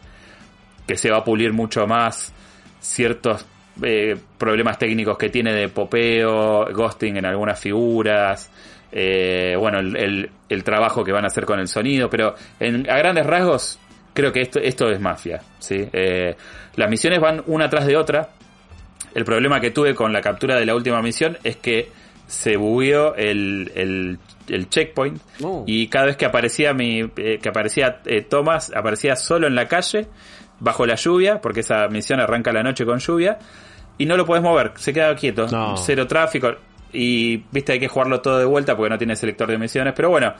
que 0.88 0.96
se 0.96 1.12
va 1.12 1.18
a 1.18 1.24
pulir 1.26 1.52
mucho 1.52 1.86
más 1.86 2.34
ciertos 2.80 3.46
eh, 3.84 4.16
problemas 4.38 4.78
técnicos 4.78 5.18
que 5.18 5.30
tiene 5.30 5.54
de 5.54 5.68
popeo, 5.70 6.66
ghosting 6.74 7.18
en 7.18 7.26
algunas 7.26 7.60
figuras, 7.60 8.50
eh, 8.92 9.56
bueno, 9.58 9.80
el, 9.80 9.96
el- 9.98 10.30
el 10.50 10.64
trabajo 10.64 11.04
que 11.04 11.12
van 11.12 11.24
a 11.24 11.28
hacer 11.28 11.46
con 11.46 11.60
el 11.60 11.68
sonido, 11.68 12.10
pero 12.10 12.36
en, 12.60 12.90
a 12.90 12.98
grandes 12.98 13.26
rasgos 13.26 13.80
creo 14.14 14.32
que 14.34 14.42
esto, 14.42 14.60
esto 14.60 14.90
es 14.90 15.00
mafia, 15.00 15.42
¿sí? 15.60 15.88
Eh, 15.94 16.36
las 16.76 16.90
misiones 16.90 17.20
van 17.20 17.44
una 17.48 17.70
tras 17.70 17.86
de 17.86 17.96
otra. 17.98 18.30
El 19.14 19.26
problema 19.26 19.60
que 19.60 19.72
tuve 19.72 19.96
con 19.96 20.12
la 20.14 20.22
captura 20.22 20.56
de 20.60 20.66
la 20.66 20.76
última 20.76 21.02
misión 21.02 21.38
es 21.44 21.58
que 21.58 21.90
se 22.28 22.58
bugueó 22.58 23.16
el, 23.16 23.72
el, 23.76 24.20
el 24.50 24.70
checkpoint 24.70 25.20
No. 25.40 25.64
y 25.66 25.88
cada 25.88 26.06
vez 26.06 26.16
que 26.18 26.26
aparecía 26.26 26.74
mi 26.76 27.00
eh, 27.18 27.40
que 27.42 27.50
aparecía 27.50 28.02
eh, 28.06 28.22
Thomas 28.22 28.72
aparecía 28.76 29.16
solo 29.16 29.48
en 29.48 29.56
la 29.56 29.68
calle 29.68 30.06
bajo 30.60 30.86
la 30.86 30.94
lluvia 30.94 31.42
porque 31.42 31.62
esa 31.62 31.88
misión 31.88 32.20
arranca 32.20 32.52
la 32.54 32.62
noche 32.62 32.86
con 32.86 33.00
lluvia 33.00 33.40
y 33.98 34.06
no 34.06 34.16
lo 34.16 34.26
puedes 34.28 34.44
mover 34.44 34.74
se 34.76 34.94
queda 34.94 35.16
quieto 35.16 35.48
No. 35.48 35.76
cero 35.78 36.06
tráfico 36.06 36.52
y 36.94 37.38
viste 37.52 37.74
hay 37.74 37.80
que 37.80 37.88
jugarlo 37.88 38.22
todo 38.22 38.40
de 38.40 38.46
vuelta 38.46 38.76
porque 38.76 38.90
no 38.90 38.98
tiene 38.98 39.16
selector 39.16 39.48
de 39.50 39.58
misiones 39.58 39.94
pero 39.96 40.10
bueno 40.10 40.34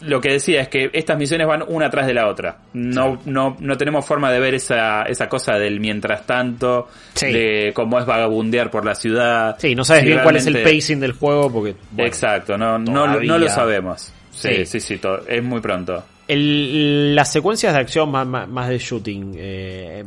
lo 0.00 0.20
que 0.20 0.32
decía 0.32 0.60
es 0.60 0.68
que 0.68 0.90
estas 0.92 1.16
misiones 1.16 1.46
van 1.46 1.64
una 1.66 1.88
tras 1.88 2.06
de 2.06 2.12
la 2.12 2.28
otra. 2.28 2.58
No, 2.74 3.22
no, 3.24 3.56
no 3.60 3.76
tenemos 3.78 4.04
forma 4.04 4.30
de 4.30 4.38
ver 4.38 4.52
esa, 4.52 5.04
esa 5.04 5.30
cosa 5.30 5.54
del 5.54 5.80
mientras 5.80 6.26
tanto, 6.26 6.88
Sí. 7.14 7.32
de 7.32 7.72
cómo 7.74 7.98
es 7.98 8.04
vagabundear 8.04 8.70
por 8.70 8.84
la 8.84 8.94
ciudad. 8.94 9.56
Sí, 9.58 9.74
no 9.74 9.82
sabes 9.82 10.02
Si 10.02 10.08
bien 10.08 10.20
cuál 10.22 10.36
es 10.36 10.46
el 10.46 10.62
pacing 10.62 11.00
del 11.00 11.12
juego 11.12 11.50
porque... 11.50 11.74
bueno, 11.92 12.06
Exacto, 12.08 12.58
no, 12.58 12.78
no, 12.78 13.18
no 13.20 13.38
lo 13.38 13.48
sabemos. 13.48 14.12
Sí, 14.30 14.48
Sí. 14.56 14.66
sí, 14.66 14.80
sí, 14.80 14.98
to- 14.98 15.26
es 15.26 15.42
muy 15.42 15.60
pronto. 15.60 16.04
El- 16.26 17.14
las 17.14 17.30
secuencias 17.32 17.74
de 17.74 17.80
acción 17.80 18.10
más, 18.10 18.26
más, 18.26 18.68
de 18.68 18.78
shooting. 18.78 19.34
eh, 19.36 20.04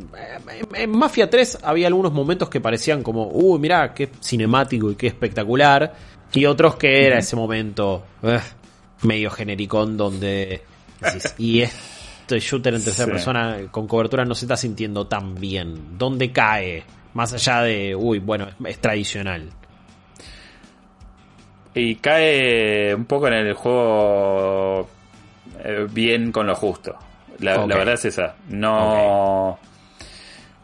en, 0.74 0.90
Mafia 0.90 1.30
3 1.30 1.60
había 1.64 1.88
algunos 1.88 2.12
momentos 2.12 2.50
que 2.50 2.60
parecían 2.60 3.04
como, 3.04 3.28
uy, 3.32 3.60
mirá, 3.60 3.94
qué 3.94 4.10
cinemático 4.22 4.90
y 4.92 4.96
qué 4.96 5.08
espectacular. 5.08 5.94
Y 6.34 6.46
otros 6.46 6.76
que 6.76 7.06
era 7.06 7.20
ese 7.20 7.36
momento 7.36 8.04
eh, 8.24 8.40
medio 9.04 9.30
genericón 9.30 9.96
donde... 9.96 10.62
decís, 11.00 11.36
y 11.38 11.62
este 11.62 12.40
shooter 12.40 12.74
en 12.74 12.84
tercera 12.84 13.06
Sí. 13.06 13.12
persona 13.12 13.58
con 13.72 13.88
cobertura 13.88 14.26
no 14.26 14.34
se 14.36 14.46
está 14.46 14.58
sintiendo 14.58 15.06
tan 15.08 15.36
bien. 15.36 15.98
¿Dónde 15.98 16.32
cae? 16.32 16.84
Más 17.14 17.32
allá 17.34 17.62
de, 17.62 17.96
uy, 17.96 18.20
bueno, 18.20 18.48
es 18.66 18.80
tradicional. 18.80 19.50
Y 21.74 21.96
cae 21.96 22.96
un 22.96 23.06
poco 23.06 23.28
en 23.28 23.34
el 23.36 23.54
juego 23.54 24.90
eh, 25.64 25.88
bien 25.92 26.32
con 26.32 26.48
lo 26.48 26.56
justo. 26.56 26.96
La, 27.40 27.66
verdad 27.66 27.94
es 27.94 28.06
esa. 28.06 28.36
No. 28.50 29.60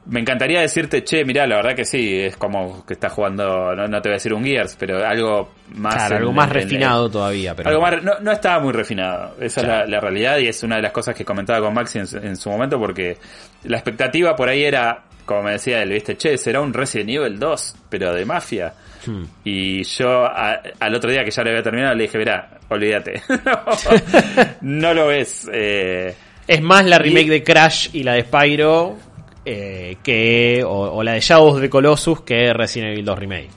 Me 0.06 0.20
encantaría 0.20 0.60
decirte, 0.60 1.02
che, 1.06 1.24
mirá, 1.24 1.48
la 1.48 1.56
verdad 1.58 1.76
que 1.76 1.86
sí, 1.86 2.20
es 2.20 2.36
como 2.36 2.86
que 2.86 2.94
estás 2.94 3.14
jugando, 3.14 3.74
no, 3.74 3.88
no 3.88 4.02
te 4.02 4.10
voy 4.10 4.14
a 4.16 4.18
decir 4.18 4.34
un 4.34 4.44
Gears, 4.44 4.76
pero 4.78 5.06
algo 5.06 5.52
más. 5.76 5.96
Claro, 5.96 6.16
en- 6.16 6.22
algo 6.24 6.34
más 6.34 6.50
en- 6.52 6.58
en- 6.58 6.64
refinado 6.64 7.10
todavía. 7.10 7.56
Pero 7.56 7.70
Algo 7.70 7.82
más, 7.82 8.04
no, 8.04 8.20
no 8.20 8.32
estaba 8.34 8.60
muy 8.62 8.74
refinado. 8.74 9.36
Esa 9.40 9.62
Claro. 9.62 9.84
es 9.86 9.90
la, 9.90 9.96
la 9.96 10.02
realidad 10.02 10.38
y 10.40 10.48
es 10.48 10.62
una 10.64 10.76
de 10.76 10.82
las 10.82 10.92
cosas 10.92 11.16
que 11.16 11.24
comentaba 11.24 11.62
con 11.62 11.74
Maxi 11.74 12.00
en, 12.00 12.08
su- 12.08 12.18
en 12.18 12.36
su 12.36 12.50
momento 12.50 12.78
porque 12.78 13.18
la 13.64 13.78
expectativa 13.78 14.36
por 14.36 14.50
ahí 14.50 14.64
era, 14.66 15.04
como 15.26 15.44
me 15.44 15.52
decía 15.52 15.82
él, 15.82 15.92
viste, 15.92 16.18
che, 16.18 16.38
será 16.38 16.60
un 16.60 16.74
Resident 16.74 17.10
Evil 17.12 17.40
2, 17.40 17.76
pero 17.90 18.14
de 18.14 18.26
mafia. 18.26 18.74
Hmm. 19.06 19.24
Y 19.44 19.84
yo 19.84 20.26
a- 20.26 20.62
al 20.80 20.96
otro 20.96 21.12
día 21.12 21.24
que 21.24 21.32
ya 21.32 21.44
lo 21.44 21.50
había 21.50 21.64
terminado 21.64 21.94
le 21.96 22.04
dije, 22.04 22.18
mirá, 22.18 22.60
olvídate. 22.70 23.22
no 24.62 24.94
lo 24.94 25.08
ves. 25.08 25.50
Eh, 25.52 26.16
Es 26.48 26.62
más 26.62 26.86
la 26.86 26.98
remake 27.00 27.26
Y- 27.28 27.30
de 27.30 27.44
Crash 27.44 27.90
y 27.94 28.04
la 28.04 28.14
de 28.14 28.22
Spyro 28.24 28.98
eh, 29.46 29.98
que 30.04 30.64
o, 30.66 30.70
o 30.98 31.04
la 31.04 31.14
de 31.14 31.20
Shadows 31.20 31.60
de 31.62 31.70
Colossus 31.70 32.22
que 32.22 32.54
Resident 32.54 32.94
Evil 32.94 33.06
2 33.06 33.20
Remake. 33.20 33.50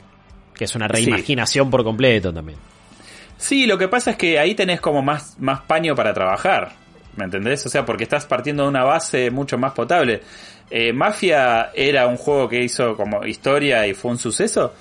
Que 0.55 0.65
es 0.65 0.75
una 0.75 0.89
reimaginación 0.89 1.69
por 1.71 1.85
completo 1.85 2.33
también. 2.33 2.59
sí, 3.37 3.67
lo 3.67 3.77
que 3.77 3.89
pasa 3.89 4.13
es 4.13 4.17
que 4.17 4.39
ahí 4.39 4.55
tenés 4.55 4.81
como 4.81 5.03
más, 5.03 5.37
más 5.39 5.61
paño 5.63 5.95
para 5.95 6.13
trabajar. 6.15 6.73
¿me 7.17 7.25
entendés? 7.25 7.65
O 7.65 7.71
sea, 7.71 7.83
porque 7.87 8.03
estás 8.05 8.27
partiendo 8.27 8.65
de 8.65 8.69
una 8.69 8.85
base 8.85 9.31
mucho 9.31 9.57
más 9.57 9.73
potable. 9.73 10.21
Eh, 10.71 10.93
Mafia 10.93 11.71
era 11.75 12.07
un 12.07 12.17
juego 12.19 12.47
que 12.47 12.63
hizo 12.63 12.95
como 12.95 13.25
historia 13.25 13.87
y 13.87 13.95
fue 13.95 14.11
un 14.11 14.19
suceso, 14.19 14.75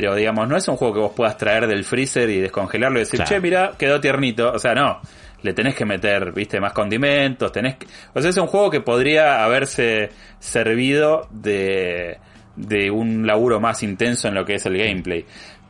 pero 0.00 0.14
digamos, 0.16 0.48
no 0.48 0.56
es 0.56 0.66
un 0.66 0.76
juego 0.76 0.94
que 0.94 1.00
vos 1.00 1.12
puedas 1.14 1.36
traer 1.36 1.66
del 1.68 1.84
freezer 1.84 2.28
y 2.28 2.40
descongelarlo 2.40 2.98
y 2.98 3.02
decir, 3.02 3.18
Claro. 3.20 3.28
che, 3.30 3.40
mira, 3.40 3.72
quedó 3.78 4.00
tiernito. 4.00 4.50
O 4.52 4.58
sea, 4.58 4.74
no. 4.74 5.00
Le 5.42 5.52
tenés 5.52 5.74
que 5.76 5.84
meter, 5.84 6.32
viste, 6.32 6.58
más 6.60 6.72
condimentos, 6.72 7.52
tenés 7.52 7.76
que... 7.76 7.86
O 8.14 8.20
sea, 8.20 8.30
es 8.30 8.36
un 8.38 8.46
juego 8.48 8.70
que 8.70 8.80
podría 8.80 9.44
haberse 9.44 10.08
servido 10.40 11.28
de, 11.30 12.18
de 12.56 12.90
un 12.90 13.26
laburo 13.26 13.60
más 13.60 13.82
intenso 13.82 14.26
en 14.28 14.34
lo 14.34 14.44
que 14.44 14.54
es 14.54 14.66
el 14.66 14.76
gameplay. 14.78 15.24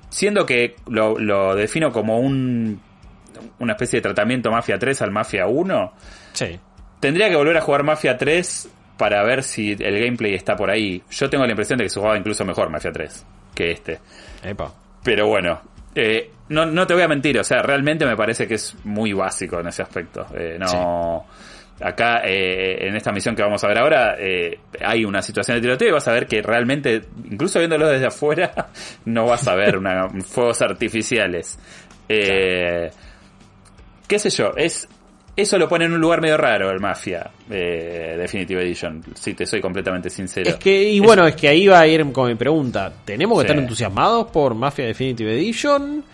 Siendo 0.08 0.46
que 0.46 0.76
lo, 0.88 1.18
lo 1.18 1.54
defino 1.56 1.90
como 1.92 2.18
un, 2.20 2.80
una 3.58 3.72
especie 3.72 3.98
de 3.98 4.02
tratamiento 4.02 4.50
Mafia 4.50 4.78
3 4.78 5.02
al 5.02 5.10
Mafia 5.10 5.46
1, 5.48 5.92
Sí. 6.32 6.58
tendría 7.00 7.28
que 7.28 7.36
volver 7.36 7.56
a 7.56 7.60
jugar 7.60 7.82
Mafia 7.82 8.16
3 8.16 8.68
para 8.96 9.22
ver 9.24 9.42
si 9.42 9.72
el 9.72 9.98
gameplay 10.00 10.34
está 10.34 10.54
por 10.56 10.70
ahí. 10.70 11.02
Yo 11.10 11.28
tengo 11.28 11.44
la 11.44 11.50
impresión 11.50 11.78
de 11.78 11.84
que 11.84 11.90
se 11.90 11.98
jugaba 11.98 12.16
incluso 12.16 12.44
mejor 12.44 12.70
Mafia 12.70 12.92
3 12.92 13.26
que 13.54 13.72
este. 13.72 14.00
Epa. 14.42 14.72
Pero 15.02 15.28
bueno, 15.28 15.60
eh, 15.94 16.30
no, 16.48 16.66
no 16.66 16.86
te 16.86 16.94
voy 16.94 17.02
a 17.02 17.08
mentir, 17.08 17.38
o 17.38 17.44
sea, 17.44 17.62
realmente 17.62 18.06
me 18.06 18.16
parece 18.16 18.46
que 18.46 18.54
es 18.54 18.74
muy 18.84 19.12
básico 19.12 19.60
en 19.60 19.68
ese 19.68 19.82
aspecto. 19.82 20.26
Eh, 20.34 20.58
no. 20.58 21.26
Acá, 21.80 22.20
eh, 22.24 22.86
en 22.86 22.94
esta 22.94 23.10
misión 23.10 23.34
que 23.34 23.42
vamos 23.42 23.62
a 23.64 23.68
ver 23.68 23.78
ahora, 23.78 24.14
eh, 24.16 24.60
hay 24.80 25.04
una 25.04 25.20
situación 25.20 25.56
de 25.56 25.62
tiroteo 25.62 25.88
y 25.88 25.92
vas 25.92 26.06
a 26.06 26.12
ver 26.12 26.26
que 26.26 26.40
realmente, 26.40 27.02
incluso 27.24 27.58
viéndolo 27.58 27.88
desde 27.88 28.06
afuera, 28.06 28.68
no 29.06 29.26
vas 29.26 29.46
a 29.48 29.56
ver 29.56 29.76
una, 29.76 30.08
fuegos 30.24 30.62
artificiales. 30.62 31.58
Eh, 32.08 32.90
¿Qué 34.06 34.18
sé 34.18 34.30
yo? 34.30 34.52
Es, 34.56 34.88
eso 35.36 35.58
lo 35.58 35.68
pone 35.68 35.84
en 35.86 35.92
un 35.92 36.00
lugar 36.00 36.20
medio 36.20 36.36
raro 36.36 36.70
el 36.70 36.80
Mafia 36.80 37.30
eh, 37.50 38.16
Definitive 38.18 38.62
Edition, 38.62 39.02
si 39.14 39.34
te 39.34 39.46
soy 39.46 39.60
completamente 39.60 40.08
sincero. 40.10 40.48
Es 40.50 40.56
que, 40.56 40.82
y 40.90 41.00
bueno, 41.00 41.26
es 41.26 41.34
que 41.36 41.48
ahí 41.48 41.66
va 41.66 41.80
a 41.80 41.86
ir 41.86 42.10
con 42.12 42.28
mi 42.28 42.34
pregunta. 42.36 42.92
¿Tenemos 43.04 43.38
que 43.38 43.42
Sí. 43.42 43.50
estar 43.50 43.62
entusiasmados 43.62 44.30
por 44.30 44.54
Mafia 44.54 44.86
Definitive 44.86 45.32
Edition? 45.34 46.04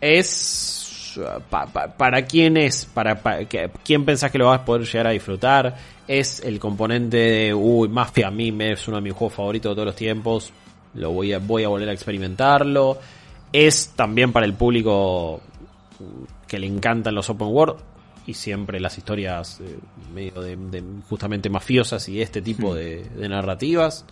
¿Es. 0.00 1.18
pa- 1.50 1.66
pa- 1.66 1.88
¿Para 1.88 2.24
quién 2.24 2.56
es? 2.56 2.84
¿Para, 2.86 3.16
que- 3.46 3.70
¿Quién 3.84 4.04
pensás 4.04 4.30
que 4.30 4.38
lo 4.38 4.46
vas 4.46 4.60
a 4.60 4.64
poder 4.64 4.86
llegar 4.86 5.06
a 5.08 5.10
disfrutar? 5.10 5.76
¿Es 6.06 6.40
el 6.40 6.58
componente 6.58 7.16
de. 7.16 7.54
Uy, 7.54 7.88
Mafia 7.88 8.28
a 8.28 8.30
mí 8.30 8.52
me 8.52 8.72
es 8.72 8.86
uno 8.88 8.96
de 8.98 9.02
mis 9.02 9.12
juegos 9.12 9.34
favoritos 9.34 9.70
de 9.70 9.74
todos 9.74 9.86
los 9.86 9.96
tiempos? 9.96 10.52
Lo 10.94 11.10
voy 11.12 11.32
a, 11.32 11.38
voy 11.38 11.64
a 11.64 11.68
volver 11.68 11.88
a 11.88 11.92
experimentarlo. 11.92 12.98
¿Es 13.52 13.88
también 13.96 14.32
para 14.32 14.46
el 14.46 14.54
público 14.54 15.40
que 16.46 16.58
le 16.58 16.66
encantan 16.66 17.14
los 17.14 17.28
open 17.30 17.48
world? 17.48 17.76
Y 18.30 18.34
siempre 18.34 18.78
las 18.78 18.96
historias 18.96 19.60
eh, 19.60 19.76
medio 20.14 20.40
de, 20.40 20.54
de 20.56 20.84
justamente 21.08 21.50
mafiosas 21.50 22.08
y 22.08 22.22
este 22.22 22.40
tipo 22.40 22.72
de, 22.74 23.02
de 23.16 23.28
narrativas. 23.28 24.04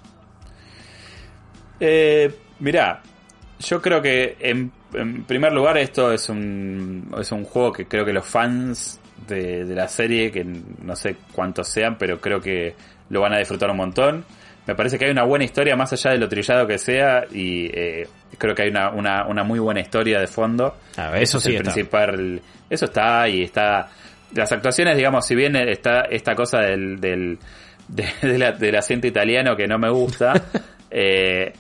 Eh, 1.79 2.35
mirá, 2.59 3.01
yo 3.61 3.81
creo 3.81 4.03
que 4.03 4.37
en, 4.41 4.73
en 4.93 5.23
primer 5.25 5.53
lugar 5.53 5.79
esto 5.79 6.13
es 6.13 6.29
un, 6.29 7.15
es 7.21 7.31
un 7.31 7.45
juego 7.45 7.73
que 7.73 7.87
creo 7.87 8.05
que 8.05 8.13
los 8.13 8.27
fans 8.27 9.01
de, 9.29 9.65
de 9.65 9.75
la 9.77 9.87
serie, 9.87 10.33
que 10.33 10.45
no 10.45 10.97
sé 10.97 11.17
cuántos 11.33 11.69
sean, 11.69 11.97
pero 11.97 12.21
creo 12.21 12.41
que 12.41 12.75
lo 13.11 13.21
van 13.21 13.35
a 13.35 13.39
disfrutar 13.39 13.71
un 13.71 13.77
montón. 13.77 14.25
Me 14.67 14.75
parece 14.75 14.99
que 14.99 15.05
hay 15.07 15.13
una 15.13 15.25
buena 15.25 15.45
historia 15.45 15.77
más 15.77 15.93
allá 15.93 16.11
de 16.11 16.19
lo 16.19 16.29
trillado 16.29 16.67
que 16.67 16.77
sea 16.77 17.25
y 17.31 17.67
eh, 17.73 18.07
creo 18.37 18.55
que 18.55 18.63
hay 18.63 18.69
una, 18.69 18.91
una, 18.91 19.27
una 19.27 19.45
muy 19.45 19.61
buena 19.61 19.81
historia 19.81 20.19
de 20.21 20.27
fondo. 20.27 20.75
Ah, 20.97 21.13
eso 21.19 21.39
es 21.39 21.45
sí 21.45 21.51
el 21.51 21.57
está. 21.57 21.73
principal. 21.73 22.43
Eso 22.69 22.85
está 22.85 23.29
y 23.29 23.45
está. 23.45 23.89
Las 24.35 24.53
actuaciones, 24.53 24.97
digamos, 24.97 25.27
si 25.27 25.35
bien 25.35 25.57
está 25.57 26.03
esta 26.03 26.35
cosa 26.35 26.61
del, 26.61 27.01
del, 27.01 27.39
de- 27.89 28.09
de 28.23 28.39
la- 28.39 28.53
del 28.53 28.77
acento 28.77 29.07
italiano 29.07 29.57
que 29.57 29.67
no 29.67 29.79
me 29.79 29.91
gusta, 29.91 30.33
eh, 30.91 31.53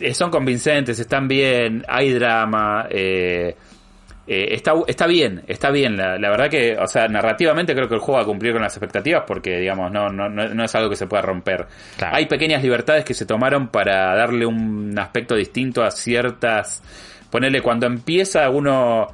eh, 0.00 0.14
son 0.14 0.30
convincentes, 0.30 0.98
están 0.98 1.28
bien, 1.28 1.84
hay 1.88 2.12
drama, 2.12 2.86
eh, 2.90 3.54
eh, 4.26 4.48
está, 4.54 4.72
está 4.86 5.06
bien, 5.06 5.42
está 5.46 5.70
bien. 5.70 5.96
La, 5.96 6.16
la 6.18 6.30
verdad 6.30 6.48
que, 6.48 6.76
o 6.78 6.86
sea, 6.86 7.08
narrativamente 7.08 7.74
creo 7.74 7.88
que 7.88 7.94
el 7.94 8.00
juego 8.00 8.18
va 8.18 8.22
a 8.22 8.26
cumplir 8.26 8.52
con 8.52 8.62
las 8.62 8.72
expectativas 8.74 9.24
porque, 9.26 9.58
digamos, 9.58 9.90
no, 9.90 10.08
no, 10.08 10.28
no, 10.28 10.48
no 10.54 10.64
es 10.64 10.74
algo 10.74 10.88
que 10.88 10.96
se 10.96 11.06
pueda 11.06 11.22
romper. 11.22 11.66
Claro. 11.96 12.16
Hay 12.16 12.26
pequeñas 12.26 12.62
libertades 12.62 13.04
que 13.04 13.14
se 13.14 13.26
tomaron 13.26 13.68
para 13.68 14.14
darle 14.14 14.46
un 14.46 14.96
aspecto 14.98 15.34
distinto 15.34 15.82
a 15.82 15.90
ciertas... 15.90 16.82
Ponerle 17.30 17.60
cuando 17.62 17.86
empieza 17.86 18.48
uno... 18.50 19.06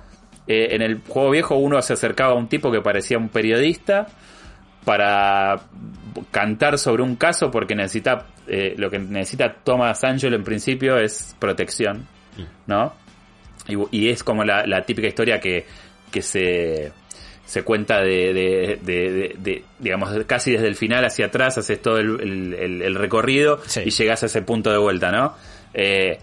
eh, 0.47 0.69
en 0.75 0.83
el 0.83 1.01
juego 1.09 1.31
viejo 1.31 1.57
uno 1.57 1.81
se 1.83 1.93
acercaba 1.95 2.33
a 2.33 2.37
un 2.37 2.49
tipo 2.49 2.71
que 2.71 2.81
parecía 2.81 3.19
un 3.19 3.29
periodista 3.29 4.07
para 4.85 5.61
cantar 6.31 6.79
sobre 6.79 7.03
un 7.03 7.17
caso 7.17 7.51
porque 7.51 7.75
necesita 7.75 8.27
eh, 8.47 8.75
lo 8.79 8.89
que 8.91 8.99
necesita 8.99 9.53
Thomas 9.65 10.03
Angelo 10.05 10.37
en 10.37 10.45
principio 10.45 10.97
es 10.99 11.35
protección, 11.39 12.07
¿no? 12.67 12.95
Y, 13.69 13.75
y 13.91 14.09
es 14.11 14.23
como 14.23 14.45
la, 14.45 14.65
la 14.67 14.83
típica 14.83 15.09
historia 15.09 15.41
que, 15.41 15.67
que 16.13 16.23
se, 16.23 16.93
se 17.45 17.63
cuenta 17.65 18.01
de, 18.01 18.33
de, 18.33 18.79
de- 18.83 19.11
de- 19.13 19.35
de, 19.39 19.65
digamos, 19.81 20.11
casi 20.27 20.53
desde 20.53 20.69
el 20.69 20.77
final 20.77 21.05
hacia 21.05 21.27
atrás, 21.27 21.59
haces 21.59 21.83
todo 21.83 21.99
el, 21.99 22.21
el- 22.21 22.55
el- 22.55 22.83
el 22.83 22.95
recorrido 22.95 23.59
Sí. 23.67 23.81
y 23.87 23.91
llegas 23.91 24.23
a 24.23 24.27
ese 24.27 24.43
punto 24.43 24.71
de 24.71 24.79
vuelta, 24.79 25.11
¿no? 25.11 25.35
Eh, 25.75 26.19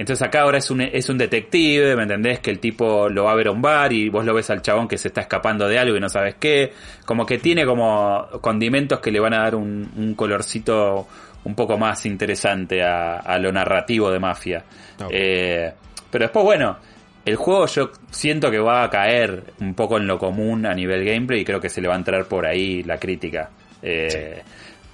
entonces 0.00 0.26
acá 0.26 0.40
ahora 0.40 0.56
es 0.56 0.70
un, 0.70 0.80
es 0.80 1.10
un 1.10 1.18
detective, 1.18 1.94
¿me 1.94 2.04
entendés? 2.04 2.40
Que 2.40 2.50
el 2.50 2.58
tipo 2.58 3.10
lo 3.10 3.24
va 3.24 3.32
a 3.32 3.34
ver 3.34 3.48
a 3.48 3.50
un 3.50 3.60
bar 3.60 3.92
y 3.92 4.08
vos 4.08 4.24
lo 4.24 4.32
ves 4.32 4.48
al 4.48 4.62
chabón 4.62 4.88
que 4.88 4.96
se 4.96 5.08
está 5.08 5.20
escapando 5.20 5.68
de 5.68 5.78
algo 5.78 5.94
y 5.94 6.00
no 6.00 6.08
sabes 6.08 6.36
qué. 6.36 6.72
Como 7.04 7.26
que 7.26 7.36
tiene 7.36 7.66
como 7.66 8.26
condimentos 8.40 8.98
que 9.00 9.10
le 9.10 9.20
van 9.20 9.34
a 9.34 9.40
dar 9.42 9.54
un, 9.56 9.92
un 9.94 10.14
colorcito 10.14 11.06
un 11.44 11.54
poco 11.54 11.76
más 11.76 12.06
interesante 12.06 12.82
a, 12.82 13.18
a 13.18 13.38
lo 13.38 13.52
narrativo 13.52 14.10
de 14.10 14.18
Mafia. 14.18 14.64
Eh, 15.10 15.70
pero 16.10 16.24
después, 16.24 16.46
bueno, 16.46 16.78
el 17.26 17.36
juego 17.36 17.66
yo 17.66 17.90
siento 18.10 18.50
que 18.50 18.58
va 18.58 18.84
a 18.84 18.88
caer 18.88 19.52
un 19.60 19.74
poco 19.74 19.98
en 19.98 20.06
lo 20.06 20.18
común 20.18 20.64
a 20.64 20.72
nivel 20.72 21.04
gameplay 21.04 21.42
y 21.42 21.44
creo 21.44 21.60
que 21.60 21.68
se 21.68 21.82
le 21.82 21.88
va 21.88 21.94
a 21.94 21.98
entrar 21.98 22.24
por 22.24 22.46
ahí 22.46 22.82
la 22.84 22.96
crítica. 22.96 23.50
Eh, 23.82 24.42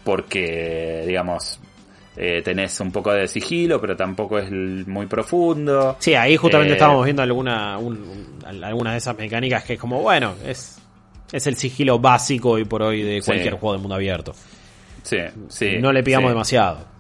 Porque, 0.02 1.04
digamos, 1.06 1.60
eh, 2.16 2.40
tenés 2.42 2.78
un 2.80 2.90
poco 2.92 3.12
de 3.12 3.28
sigilo, 3.28 3.80
pero 3.80 3.96
tampoco 3.96 4.38
es 4.38 4.50
muy 4.50 5.06
profundo. 5.06 5.96
Sí, 5.98 6.14
ahí 6.14 6.36
justamente 6.36 6.72
Eh, 6.72 6.76
estábamos 6.76 7.04
viendo 7.04 7.22
alguna, 7.22 7.76
un- 7.78 8.38
un- 8.46 8.64
algunas 8.64 8.94
de 8.94 8.98
esas 8.98 9.16
mecánicas 9.18 9.64
que 9.64 9.74
es 9.74 9.78
como, 9.80 10.00
bueno, 10.00 10.34
es, 10.46 10.78
es 11.32 11.46
el 11.46 11.56
sigilo 11.56 11.98
básico 11.98 12.50
hoy 12.52 12.64
por 12.64 12.82
hoy 12.82 13.02
de 13.02 13.20
Sí. 13.20 13.26
cualquier 13.26 13.54
juego 13.54 13.74
de 13.74 13.78
mundo 13.80 13.94
abierto. 13.96 14.32
Sí, 15.02 15.18
sí. 15.48 15.76
no 15.78 15.92
le 15.92 16.02
pidamos 16.02 16.28
sí. 16.28 16.32
demasiado. 16.34 16.96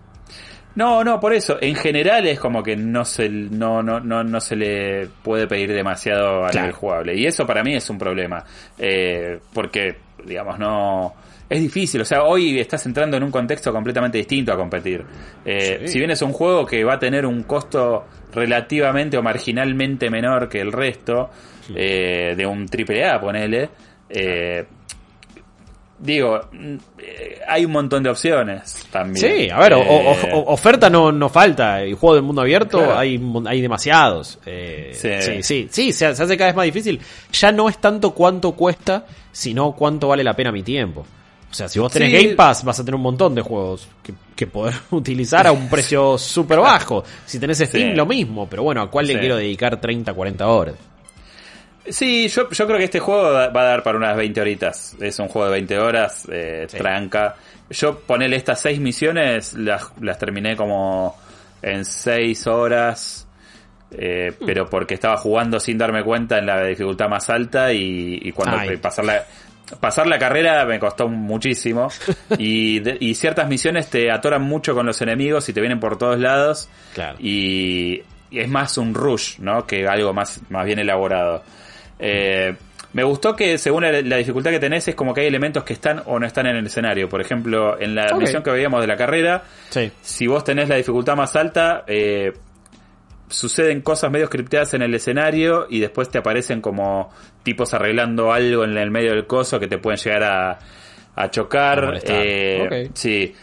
No, 0.76 1.02
no, 1.02 1.18
por 1.18 1.32
eso. 1.32 1.56
En 1.60 1.74
general 1.74 2.26
es 2.26 2.38
como 2.38 2.62
que 2.62 2.76
no 2.76 3.04
se, 3.06 3.28
no, 3.30 3.82
no, 3.82 3.98
no, 3.98 4.22
no 4.22 4.40
se 4.42 4.54
le 4.56 5.06
puede 5.22 5.46
pedir 5.46 5.72
demasiado 5.72 6.44
a 6.44 6.50
Claro. 6.50 6.66
nivel 6.66 6.72
jugable. 6.78 7.16
Y 7.16 7.26
eso 7.26 7.46
para 7.46 7.64
mí 7.64 7.74
es 7.74 7.88
un 7.88 7.96
problema. 7.96 8.44
Eh, 8.78 9.38
porque, 9.54 9.96
digamos, 10.24 10.58
no... 10.58 11.14
Es 11.48 11.60
difícil, 11.60 12.00
o 12.00 12.04
sea, 12.04 12.24
hoy 12.24 12.58
estás 12.58 12.84
entrando 12.86 13.16
en 13.16 13.22
un 13.22 13.30
contexto 13.30 13.72
completamente 13.72 14.18
distinto 14.18 14.52
a 14.52 14.56
competir. 14.56 15.04
Eh, 15.44 15.82
Sí. 15.82 15.88
Si 15.92 15.98
bien 15.98 16.10
es 16.10 16.20
un 16.22 16.32
juego 16.32 16.66
que 16.66 16.82
va 16.82 16.94
a 16.94 16.98
tener 16.98 17.24
un 17.24 17.44
costo 17.44 18.04
relativamente 18.34 19.16
o 19.16 19.22
marginalmente 19.22 20.10
menor 20.10 20.48
que 20.48 20.60
el 20.60 20.72
resto 20.72 21.30
eh, 21.74 22.34
de 22.36 22.46
un 22.46 22.66
AAA, 22.68 23.20
ponele, 23.20 23.68
eh, 24.08 24.64
digo, 25.98 26.40
mm, 26.52 26.76
hay 27.48 27.64
un 27.64 27.72
montón 27.72 28.02
de 28.02 28.10
opciones 28.10 28.86
también. 28.90 29.16
Sí, 29.16 29.48
a 29.50 29.58
ver, 29.60 29.74
o- 29.74 30.44
oferta 30.48 30.90
no, 30.90 31.10
no 31.12 31.28
falta. 31.28 31.82
El 31.82 31.94
juego 31.94 32.14
del 32.16 32.24
mundo 32.24 32.42
abierto 32.42 32.78
Claro. 32.78 32.98
hay, 32.98 33.20
hay 33.46 33.60
demasiados. 33.60 34.38
Eh, 34.46 34.90
Sí. 34.94 35.08
sí, 35.20 35.42
sí, 35.42 35.68
sí, 35.70 35.92
se, 35.92 36.14
se 36.14 36.22
hace 36.22 36.36
cada 36.36 36.50
vez 36.50 36.56
más 36.56 36.66
difícil. 36.66 37.00
Ya 37.32 37.52
no 37.52 37.68
es 37.68 37.78
tanto 37.78 38.12
cuánto 38.12 38.52
cuesta, 38.52 39.06
sino 39.32 39.72
cuánto 39.72 40.08
vale 40.08 40.22
la 40.24 40.34
pena 40.34 40.52
mi 40.52 40.62
tiempo. 40.62 41.06
O 41.50 41.54
sea, 41.54 41.68
si 41.68 41.78
vos 41.78 41.92
tenés 41.92 42.10
Sí. 42.10 42.16
Game 42.24 42.36
Pass, 42.36 42.64
vas 42.64 42.78
a 42.80 42.84
tener 42.84 42.96
un 42.96 43.02
montón 43.02 43.34
de 43.34 43.40
juegos 43.42 43.88
que, 44.02 44.12
que 44.34 44.46
poder 44.46 44.74
utilizar 44.90 45.46
a 45.46 45.52
un 45.52 45.68
precio 45.70 46.18
súper 46.18 46.58
bajo. 46.58 47.04
Si 47.24 47.38
tenés 47.38 47.58
Steam, 47.58 47.90
Sí. 47.90 47.94
lo 47.96 48.04
mismo. 48.06 48.48
Pero 48.48 48.62
bueno, 48.64 48.82
¿a 48.82 48.90
cuál 48.90 49.06
le 49.06 49.18
quiero 49.18 49.36
dedicar 49.36 49.80
30, 49.80 50.12
40 50.12 50.46
horas? 50.46 50.74
Sí, 51.88 52.26
yo, 52.28 52.50
yo 52.50 52.66
creo 52.66 52.78
que 52.78 52.84
este 52.84 52.98
juego 52.98 53.30
va 53.32 53.44
a 53.44 53.64
dar 53.64 53.82
para 53.82 53.96
unas 53.96 54.16
20 54.16 54.40
horitas. 54.40 54.96
Es 55.00 55.18
un 55.20 55.28
juego 55.28 55.46
de 55.46 55.52
20 55.52 55.78
horas, 55.78 56.26
eh, 56.32 56.66
tranca. 56.68 57.36
Yo 57.70 58.00
ponele 58.00 58.36
estas 58.36 58.60
6 58.60 58.80
misiones, 58.80 59.54
las, 59.54 59.92
las 60.00 60.18
terminé 60.18 60.56
como 60.56 61.16
en 61.62 61.84
6 61.84 62.46
horas. 62.48 63.22
eh, 63.92 64.32
Hmm. 64.38 64.44
Pero 64.44 64.66
porque 64.68 64.94
estaba 64.94 65.16
jugando 65.16 65.60
sin 65.60 65.78
darme 65.78 66.02
cuenta 66.02 66.38
en 66.38 66.46
la 66.46 66.64
dificultad 66.64 67.08
más 67.08 67.30
alta 67.30 67.72
y, 67.72 68.18
y 68.20 68.32
cuando 68.32 68.56
Ay. 68.58 68.76
pasar 68.78 69.04
la, 69.04 69.24
pasar 69.80 70.06
la 70.06 70.18
carrera 70.18 70.64
me 70.64 70.78
costó 70.78 71.08
muchísimo. 71.08 71.88
y, 72.38 72.80
de- 72.80 72.96
y 73.00 73.14
ciertas 73.14 73.48
misiones 73.48 73.88
te 73.90 74.10
atoran 74.10 74.42
mucho 74.42 74.74
con 74.74 74.86
los 74.86 75.00
enemigos 75.02 75.48
y 75.48 75.52
te 75.52 75.60
vienen 75.60 75.80
por 75.80 75.98
todos 75.98 76.18
lados. 76.18 76.68
Claro. 76.94 77.16
Y, 77.20 78.02
y 78.30 78.40
es 78.40 78.48
más 78.48 78.76
un 78.78 78.94
rush, 78.94 79.38
¿no? 79.38 79.66
Que 79.66 79.86
algo 79.86 80.12
más, 80.12 80.40
más 80.50 80.64
bien 80.66 80.78
elaborado. 80.78 81.42
Eh, 81.98 82.54
Me 82.92 83.04
gustó 83.04 83.34
que 83.36 83.58
según 83.58 83.82
la, 83.82 84.00
la 84.02 84.16
dificultad 84.16 84.50
que 84.50 84.58
tenés 84.58 84.88
es 84.88 84.94
como 84.94 85.12
que 85.12 85.20
hay 85.22 85.26
elementos 85.26 85.64
que 85.64 85.72
están 85.74 86.02
o 86.06 86.18
no 86.18 86.26
están 86.26 86.46
en 86.46 86.56
el 86.56 86.66
escenario. 86.66 87.08
Por 87.08 87.20
ejemplo, 87.20 87.78
en 87.80 87.94
la 87.94 88.06
misión 88.18 88.42
que 88.42 88.50
veíamos 88.50 88.80
de 88.80 88.86
la 88.86 88.96
carrera, 88.96 89.42
Sí. 89.70 89.90
si 90.02 90.26
vos 90.26 90.44
tenés 90.44 90.68
la 90.68 90.76
dificultad 90.76 91.14
más 91.16 91.36
alta, 91.36 91.84
eh, 91.86 92.32
suceden 93.28 93.80
cosas 93.80 94.10
medio 94.10 94.26
scripteadas 94.26 94.74
en 94.74 94.82
el 94.82 94.94
escenario 94.94 95.66
y 95.68 95.80
después 95.80 96.08
te 96.10 96.18
aparecen 96.18 96.60
como 96.60 97.10
tipos 97.42 97.74
arreglando 97.74 98.32
algo 98.32 98.64
en 98.64 98.76
el 98.76 98.90
medio 98.90 99.10
del 99.12 99.26
coso 99.26 99.58
que 99.60 99.66
te 99.68 99.78
pueden 99.78 99.98
llegar 99.98 100.22
a, 100.22 100.50
a 100.52 100.58
A 101.16 101.30
chocar. 101.30 101.84
molestar. 101.86 102.22
Eh, 102.24 102.84
Ok. 102.86 102.90
Sí, 102.94 103.34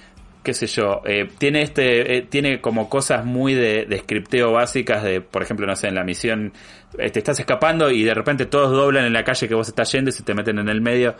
qué 0.43 0.54
sé 0.54 0.67
yo. 0.67 1.02
eh, 1.06 1.28
tiene 1.38 1.62
este, 1.63 2.17
eh, 2.17 2.22
tiene 2.24 2.60
como 2.62 2.89
cosas 2.89 3.26
muy 3.26 3.54
de, 3.54 3.86
de 3.86 4.00
scripteo 4.00 4.52
básicas 4.54 5.04
de, 5.04 5.22
por 5.22 5.41
ejemplo, 5.41 5.65
no 5.67 5.76
sé, 5.76 5.88
en 5.88 5.96
la 5.96 6.04
misión 6.04 6.54
eh, 6.98 7.10
te 7.10 7.19
estás 7.19 7.39
escapando 7.39 7.89
y 7.91 8.04
de 8.04 8.13
repente 8.13 8.46
todos 8.46 8.72
doblan 8.72 9.06
en 9.06 9.13
la 9.13 9.24
calle 9.24 9.48
que 9.48 9.56
vos 9.56 9.67
estás 9.67 9.91
yendo 9.91 10.10
y 10.10 10.13
se 10.13 10.24
te 10.24 10.34
meten 10.34 10.60
en 10.60 10.69
el 10.69 10.82
medio 10.82 11.15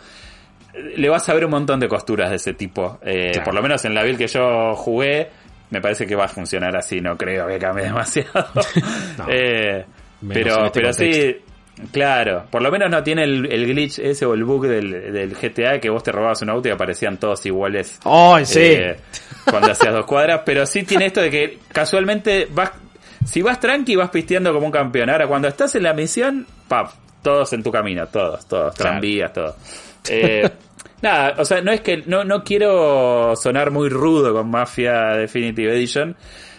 le 0.96 1.08
vas 1.08 1.28
a 1.28 1.34
ver 1.34 1.44
un 1.44 1.52
montón 1.52 1.78
de 1.78 1.86
costuras 1.88 2.30
de 2.30 2.36
ese 2.36 2.52
tipo. 2.52 2.98
Eh, 3.02 3.30
Claro. 3.32 3.44
Por 3.44 3.54
lo 3.54 3.62
menos 3.62 3.84
en 3.84 3.94
la 3.94 4.02
build 4.02 4.18
que 4.18 4.26
yo 4.26 4.74
jugué, 4.74 5.28
me 5.74 5.80
parece 5.80 6.06
que 6.06 6.14
va 6.14 6.24
a 6.24 6.28
funcionar 6.28 6.74
así. 6.76 7.00
No 7.00 7.16
creo 7.16 7.46
que 7.48 7.58
cambie 7.58 7.84
demasiado. 7.90 8.46
No. 9.18 9.26
Eh, 9.28 9.84
pero 10.26 10.66
este 10.66 10.80
pero 10.80 10.92
sí, 10.92 11.36
claro. 11.92 12.44
Por 12.50 12.62
lo 12.62 12.70
menos 12.70 12.88
no 12.90 13.02
tiene 13.02 13.24
el, 13.24 13.52
el 13.52 13.66
glitch 13.66 13.98
ese 13.98 14.24
o 14.24 14.34
el 14.34 14.44
bug 14.44 14.66
del, 14.68 14.90
del 15.12 15.34
GTA 15.34 15.80
que 15.80 15.90
vos 15.90 16.02
te 16.02 16.12
robabas 16.12 16.40
un 16.42 16.50
auto 16.50 16.68
y 16.68 16.70
aparecían 16.70 17.18
todos 17.18 17.44
iguales. 17.46 17.98
¡Ay, 18.04 18.46
sí! 18.46 18.60
eh, 18.62 18.96
cuando 19.50 19.72
hacías 19.72 19.92
dos 19.92 20.06
cuadras. 20.06 20.42
Pero 20.46 20.64
sí 20.66 20.84
tiene 20.84 21.06
esto 21.06 21.20
de 21.20 21.30
que 21.30 21.58
casualmente 21.72 22.46
vas. 22.50 22.70
Si 23.26 23.40
vas 23.42 23.58
tranqui, 23.58 23.96
vas 23.96 24.10
pisteando 24.10 24.52
como 24.52 24.66
un 24.66 24.72
campeón. 24.72 25.08
Ahora, 25.10 25.26
cuando 25.26 25.48
estás 25.48 25.74
en 25.74 25.82
la 25.82 25.94
misión, 25.94 26.46
pap, 26.68 26.90
todos 27.22 27.52
en 27.54 27.62
tu 27.62 27.72
camino, 27.72 28.06
todos, 28.08 28.46
todos, 28.46 28.74
Claro. 28.74 28.90
tranvías, 28.92 29.32
todo. 29.32 29.56
Eh, 30.10 30.50
nada, 31.04 31.34
o 31.38 31.44
sea, 31.44 31.60
no 31.60 31.70
es 31.70 31.80
que 31.82 31.98
no, 32.06 32.24
no 32.24 32.42
quiero 32.42 33.36
sonar 33.36 33.70
muy 33.70 33.88
rudo 33.88 34.32
con 34.32 34.50
Mafia 34.50 35.10
Definitive 35.16 35.72
Edition, 35.76 36.16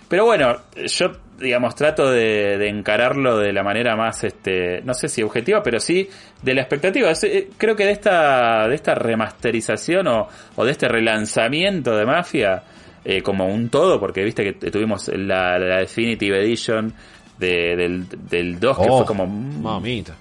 pero 0.08 0.24
bueno, 0.26 0.56
yo 0.86 1.12
digamos 1.38 1.76
trato 1.76 2.10
de, 2.10 2.58
de 2.58 2.70
encararlo 2.70 3.38
de 3.38 3.52
la 3.52 3.62
manera 3.62 3.98
más, 3.98 4.24
este, 4.24 4.82
no 4.84 4.94
sé 4.94 5.10
si 5.10 5.22
objetiva, 5.22 5.62
pero 5.62 5.82
sí 5.82 6.08
de 6.42 6.54
la 6.54 6.62
expectativa. 6.62 7.12
Eh, 7.24 7.50
Creo 7.58 7.76
que 7.76 7.84
de 7.86 7.92
esta, 7.92 8.70
de 8.70 8.76
esta 8.76 8.96
remasterización 8.96 10.08
o, 10.08 10.30
o 10.56 10.64
de 10.66 10.72
este 10.72 10.88
relanzamiento 10.88 11.94
de 11.98 12.06
Mafia 12.06 12.64
eh, 13.04 13.22
como 13.22 13.48
un 13.48 13.68
todo, 13.70 14.00
porque 14.00 14.24
viste 14.24 14.44
que 14.44 14.72
tuvimos 14.72 15.10
la, 15.10 15.60
la 15.60 15.78
Definitive 15.80 16.40
Edition 16.42 16.94
de- 17.38 17.76
del, 17.76 18.06
del 18.30 18.58
2 18.58 18.78
que 18.78 18.86
Oh, 18.90 18.98
fue 19.00 19.06
como 19.06 19.28
Mamita. 19.28 20.16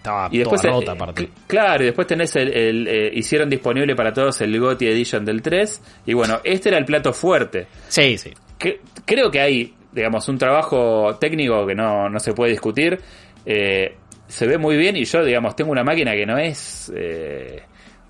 Estaba 0.00 0.28
y 0.32 0.38
después 0.38 0.62
toda 0.62 0.72
rota 0.74 0.92
aparte. 0.92 1.22
cl- 1.24 1.28
claro 1.46 1.82
y 1.82 1.86
después 1.86 2.06
tenés 2.06 2.34
el, 2.36 2.48
el, 2.56 2.88
eh, 2.88 3.10
hicieron 3.14 3.50
disponible 3.50 3.94
para 3.94 4.12
todos 4.14 4.40
el 4.40 4.58
GOTY 4.58 4.86
Edition 4.86 5.24
del 5.26 5.42
3 5.42 5.82
y 6.06 6.14
bueno 6.14 6.40
este 6.42 6.70
era 6.70 6.78
el 6.78 6.86
plato 6.86 7.12
fuerte 7.12 7.66
Sí, 7.88 8.16
sí. 8.16 8.30
que, 8.58 8.80
creo 9.04 9.30
que 9.30 9.40
hay 9.40 9.74
digamos 9.92 10.26
un 10.28 10.38
trabajo 10.38 11.16
técnico 11.20 11.66
que 11.66 11.74
no, 11.74 12.08
no 12.08 12.18
se 12.18 12.32
puede 12.32 12.52
discutir 12.52 12.98
Eh, 13.44 13.94
se 14.26 14.46
ve 14.46 14.56
muy 14.58 14.76
bien 14.78 14.96
y 14.96 15.04
yo 15.04 15.22
digamos 15.24 15.54
tengo 15.56 15.70
una 15.70 15.82
máquina 15.84 16.12
que 16.12 16.24
no 16.24 16.38
es 16.38 16.90
eh, 16.96 17.62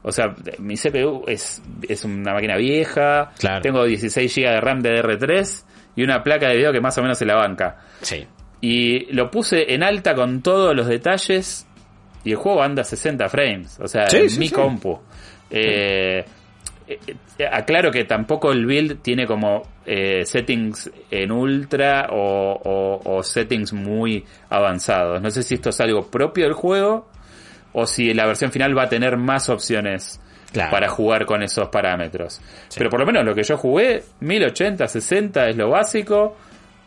o 0.03 0.13
sea 0.13 0.35
mi 0.59 0.77
CPU 0.77 1.25
es, 1.27 1.61
es 1.89 2.05
una 2.05 2.35
máquina 2.35 2.57
vieja 2.57 3.31
Claro. 3.39 3.63
tengo 3.63 3.85
16 3.85 4.33
GB 4.33 4.49
de 4.49 4.61
RAM 4.61 4.81
de 4.81 4.91
DR3 5.03 5.65
y 5.97 6.03
una 6.05 6.23
placa 6.23 6.49
de 6.49 6.57
video 6.57 6.73
que 6.73 6.81
más 6.81 6.97
o 6.99 7.03
menos 7.03 7.19
se 7.19 7.25
la 7.27 7.35
banca 7.37 7.79
Sí. 8.03 8.27
y 8.61 9.13
lo 9.13 9.31
puse 9.31 9.73
en 9.75 9.83
alta 9.83 10.15
con 10.15 10.43
todos 10.43 10.75
los 10.77 10.87
detalles. 10.87 11.67
Y 12.25 12.31
el 12.33 12.37
juego 12.37 12.63
anda 12.63 12.83
a 12.83 12.85
60 12.85 13.29
frames. 13.29 13.79
O 13.81 13.89
sea, 13.89 14.09
Sí, 14.09 14.17
en 14.19 14.31
sí, 14.31 14.39
mi 14.39 14.49
sí. 14.49 14.55
compu. 14.55 14.99
Eh, 15.51 16.25
eh, 16.87 16.99
eh, 17.39 17.47
aclaro 17.51 17.91
que 17.91 18.05
tampoco 18.05 18.53
el 18.53 18.67
build 18.67 19.01
tiene 19.03 19.27
como 19.27 19.63
eh, 19.87 20.25
settings 20.25 20.91
en 21.11 21.33
ultra 21.33 22.09
o, 22.13 22.61
o- 22.65 23.17
o 23.17 23.23
settings 23.23 23.73
muy 23.73 24.25
avanzados. 24.49 25.21
No 25.23 25.31
sé 25.31 25.43
si 25.43 25.55
esto 25.55 25.71
es 25.71 25.81
algo 25.81 26.03
propio 26.11 26.45
del 26.45 26.53
juego 26.55 27.09
o 27.73 27.87
si 27.87 28.13
la 28.13 28.27
versión 28.27 28.51
final 28.53 28.77
va 28.77 28.85
a 28.85 28.89
tener 28.89 29.17
más 29.17 29.49
opciones 29.49 30.21
Claro. 30.53 30.73
para 30.73 30.89
jugar 30.89 31.27
con 31.27 31.45
esos 31.45 31.69
parámetros. 31.69 32.41
Pero 32.77 32.91
por 32.91 32.99
lo 32.99 33.07
menos 33.07 33.25
lo 33.25 33.37
que 33.37 33.45
yo 33.45 33.57
jugué, 33.57 34.03
1080, 34.19 34.89
60 34.89 35.49
es 35.49 35.57
lo 35.57 35.71
básico. 35.71 36.37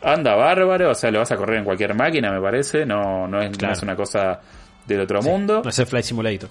Anda 0.02 0.34
bárbaro, 0.36 0.90
o 0.90 0.94
sea, 0.94 1.10
lo 1.10 1.20
vas 1.20 1.32
a 1.32 1.36
correr 1.36 1.60
en 1.60 1.64
cualquier 1.64 1.94
máquina, 1.94 2.30
me 2.30 2.42
parece. 2.42 2.84
No, 2.84 3.26
no, 3.26 3.40
es, 3.40 3.58
no 3.62 3.72
es 3.72 3.82
una 3.82 3.96
cosa 3.96 4.38
del 4.86 5.00
otro 5.00 5.22
mundo. 5.22 5.60
No 5.62 5.70
es 5.70 5.78
el 5.78 5.86
Flight 5.86 6.04
Simulator. 6.04 6.48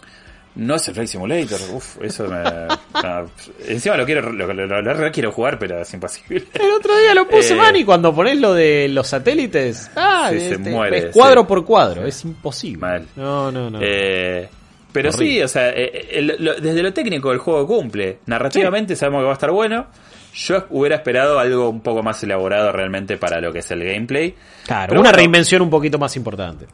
No 0.55 0.75
es 0.75 0.87
el 0.87 0.93
Flight 0.93 1.09
Simulator, 1.09 1.59
uf, 1.73 1.97
eso 2.03 2.27
me. 2.27 2.43
no, 2.43 3.29
encima 3.67 3.97
lo 3.97 4.05
quiero, 4.05 4.31
lo, 4.31 4.45
lo- 4.53 4.67
lo- 4.67 4.81
lo 4.83 4.93
re 4.93 5.11
quiero 5.11 5.31
jugar, 5.31 5.57
pero 5.57 5.81
es 5.81 5.91
imposible. 5.95 6.45
El 6.53 6.71
otro 6.71 6.95
día 6.99 7.15
lo 7.15 7.27
puse, 7.27 7.53
Eh, 7.53 7.57
man, 7.57 7.75
y 7.75 7.83
cuando 7.83 8.13
pones 8.13 8.39
lo 8.39 8.53
de 8.53 8.87
los 8.89 9.07
satélites, 9.07 9.89
ah, 9.95 10.27
Sí, 10.31 10.39
se 10.39 10.53
este, 10.55 10.69
muere, 10.69 10.97
es 10.97 11.05
cuadro 11.15 11.41
sí. 11.41 11.47
por 11.47 11.65
cuadro, 11.65 12.05
es 12.05 12.23
imposible. 12.23 12.77
Mal. 12.81 13.07
No, 13.15 13.51
no, 13.51 13.71
no. 13.71 13.79
Eh, 13.81 14.47
pero 14.91 15.11
sí, 15.11 15.41
o 15.41 15.47
sea, 15.47 15.69
eh, 15.71 16.09
el- 16.11 16.35
lo- 16.37 16.53
desde 16.53 16.83
lo 16.83 16.93
técnico 16.93 17.31
el 17.31 17.39
juego 17.39 17.65
cumple. 17.65 18.19
Narrativamente 18.27 18.95
sabemos 18.95 19.21
que 19.21 19.25
va 19.25 19.31
a 19.31 19.33
estar 19.33 19.49
bueno. 19.49 19.87
Yo 20.35 20.65
hubiera 20.69 20.97
esperado 20.97 21.39
algo 21.39 21.67
un 21.69 21.81
poco 21.81 22.03
más 22.03 22.21
elaborado 22.23 22.71
realmente 22.71 23.17
para 23.17 23.41
lo 23.41 23.51
que 23.51 23.59
es 23.59 23.71
el 23.71 23.83
gameplay. 23.83 24.35
claro, 24.67 24.89
pero 24.89 25.01
una 25.01 25.09
bueno. 25.09 25.17
reinvención 25.17 25.63
un 25.63 25.71
poquito 25.71 25.97
más 25.97 26.15
importante. 26.15 26.67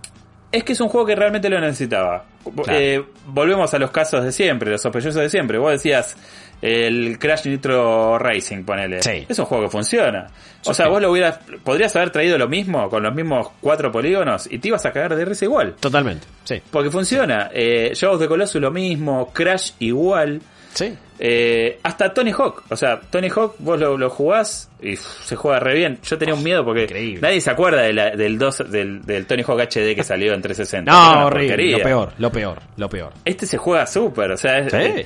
Es 0.52 0.64
que 0.64 0.74
es 0.74 0.82
un 0.82 0.90
juego 0.90 1.06
que 1.06 1.16
realmente 1.16 1.48
lo 1.50 1.60
necesitaba. 1.60 2.26
Claro. 2.64 2.80
Eh, 2.80 3.04
volvemos 3.28 3.72
a 3.74 3.78
los 3.80 3.92
casos 3.92 4.24
de 4.24 4.32
siempre, 4.32 4.72
los 4.72 4.82
sospechosos 4.82 5.22
de 5.22 5.30
siempre. 5.30 5.60
Vos 5.60 5.72
decías 5.74 6.18
el 6.62 7.20
Crash 7.20 7.46
Nitro 7.48 8.18
Racing, 8.18 8.64
ponele. 8.64 9.02
Sí. 9.04 9.26
Es 9.30 9.38
un 9.38 9.46
juego 9.46 9.66
que 9.66 9.70
funciona. 9.70 10.28
O 10.66 10.74
Sí. 10.74 10.74
sea, 10.74 10.88
vos 10.90 11.02
lo 11.02 11.12
hubieras, 11.12 11.40
podrías 11.64 11.96
haber 11.96 12.10
traído 12.10 12.38
lo 12.38 12.50
mismo 12.50 12.90
con 12.90 13.04
los 13.04 13.14
mismos 13.14 13.50
cuatro 13.62 13.92
polígonos 13.92 14.48
y 14.52 14.58
te 14.60 14.70
ibas 14.70 14.86
a 14.86 14.92
cagar 14.92 15.16
de 15.16 15.24
risa 15.24 15.46
igual. 15.46 15.76
Totalmente, 15.80 16.26
sí. 16.44 16.62
Porque 16.72 16.90
funciona. 16.90 17.50
Eh, 17.54 17.92
Shadows 17.94 18.20
de 18.20 18.28
Colossus 18.28 18.60
lo 18.62 18.72
mismo, 18.72 19.32
Crash 19.32 19.74
igual. 19.80 20.42
Sí. 20.74 20.96
Eh, 21.22 21.80
hasta 21.84 22.14
Tony 22.14 22.32
Hawk. 22.32 22.64
O 22.70 22.76
sea, 22.78 23.00
Tony 23.02 23.28
Hawk 23.30 23.56
vos 23.60 23.80
lo, 23.80 23.98
lo 23.98 24.10
jugás 24.10 24.70
y 24.82 24.96
se 24.96 25.36
juega 25.36 25.60
re 25.60 25.74
bien. 25.76 26.00
Yo 26.04 26.18
tenía 26.18 26.34
un 26.36 26.44
miedo 26.44 26.64
porque 26.64 26.84
Increíble. 26.84 27.20
nadie 27.22 27.42
se 27.42 27.50
acuerda 27.52 27.82
de 27.82 27.92
la- 27.94 28.12
del, 28.12 28.38
del, 28.70 29.02
del 29.06 29.26
Tony 29.26 29.44
Hawk 29.46 29.60
HD 29.62 29.96
que 29.96 30.04
salió 30.04 30.34
en 30.34 30.42
360. 30.42 30.92
No, 30.92 31.26
horrible, 31.26 31.72
lo 31.72 31.80
peor, 31.84 32.14
lo 32.18 32.32
peor, 32.32 32.60
lo 32.78 32.88
peor. 32.90 33.14
Este 33.26 33.46
se 33.46 33.58
juega 33.58 33.86
súper. 33.86 34.32
O 34.32 34.38
sea, 34.38 34.60
es- 34.60 34.72
Sí. 34.72 34.78
eh, 34.78 35.06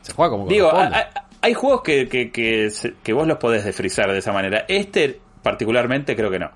Se 0.00 0.12
juega 0.14 0.30
como 0.30 0.46
digo, 0.46 0.74
hay, 0.74 1.02
hay 1.42 1.54
juegos 1.54 1.82
que, 1.82 2.08
que, 2.08 2.30
que, 2.30 2.70
que 3.02 3.12
vos 3.12 3.26
los 3.26 3.36
podés 3.36 3.64
desfrizar 3.64 4.10
de 4.10 4.18
esa 4.18 4.32
manera. 4.32 4.64
Este, 4.66 5.20
particularmente, 5.42 6.16
creo 6.16 6.30
que 6.30 6.38
no. 6.38 6.50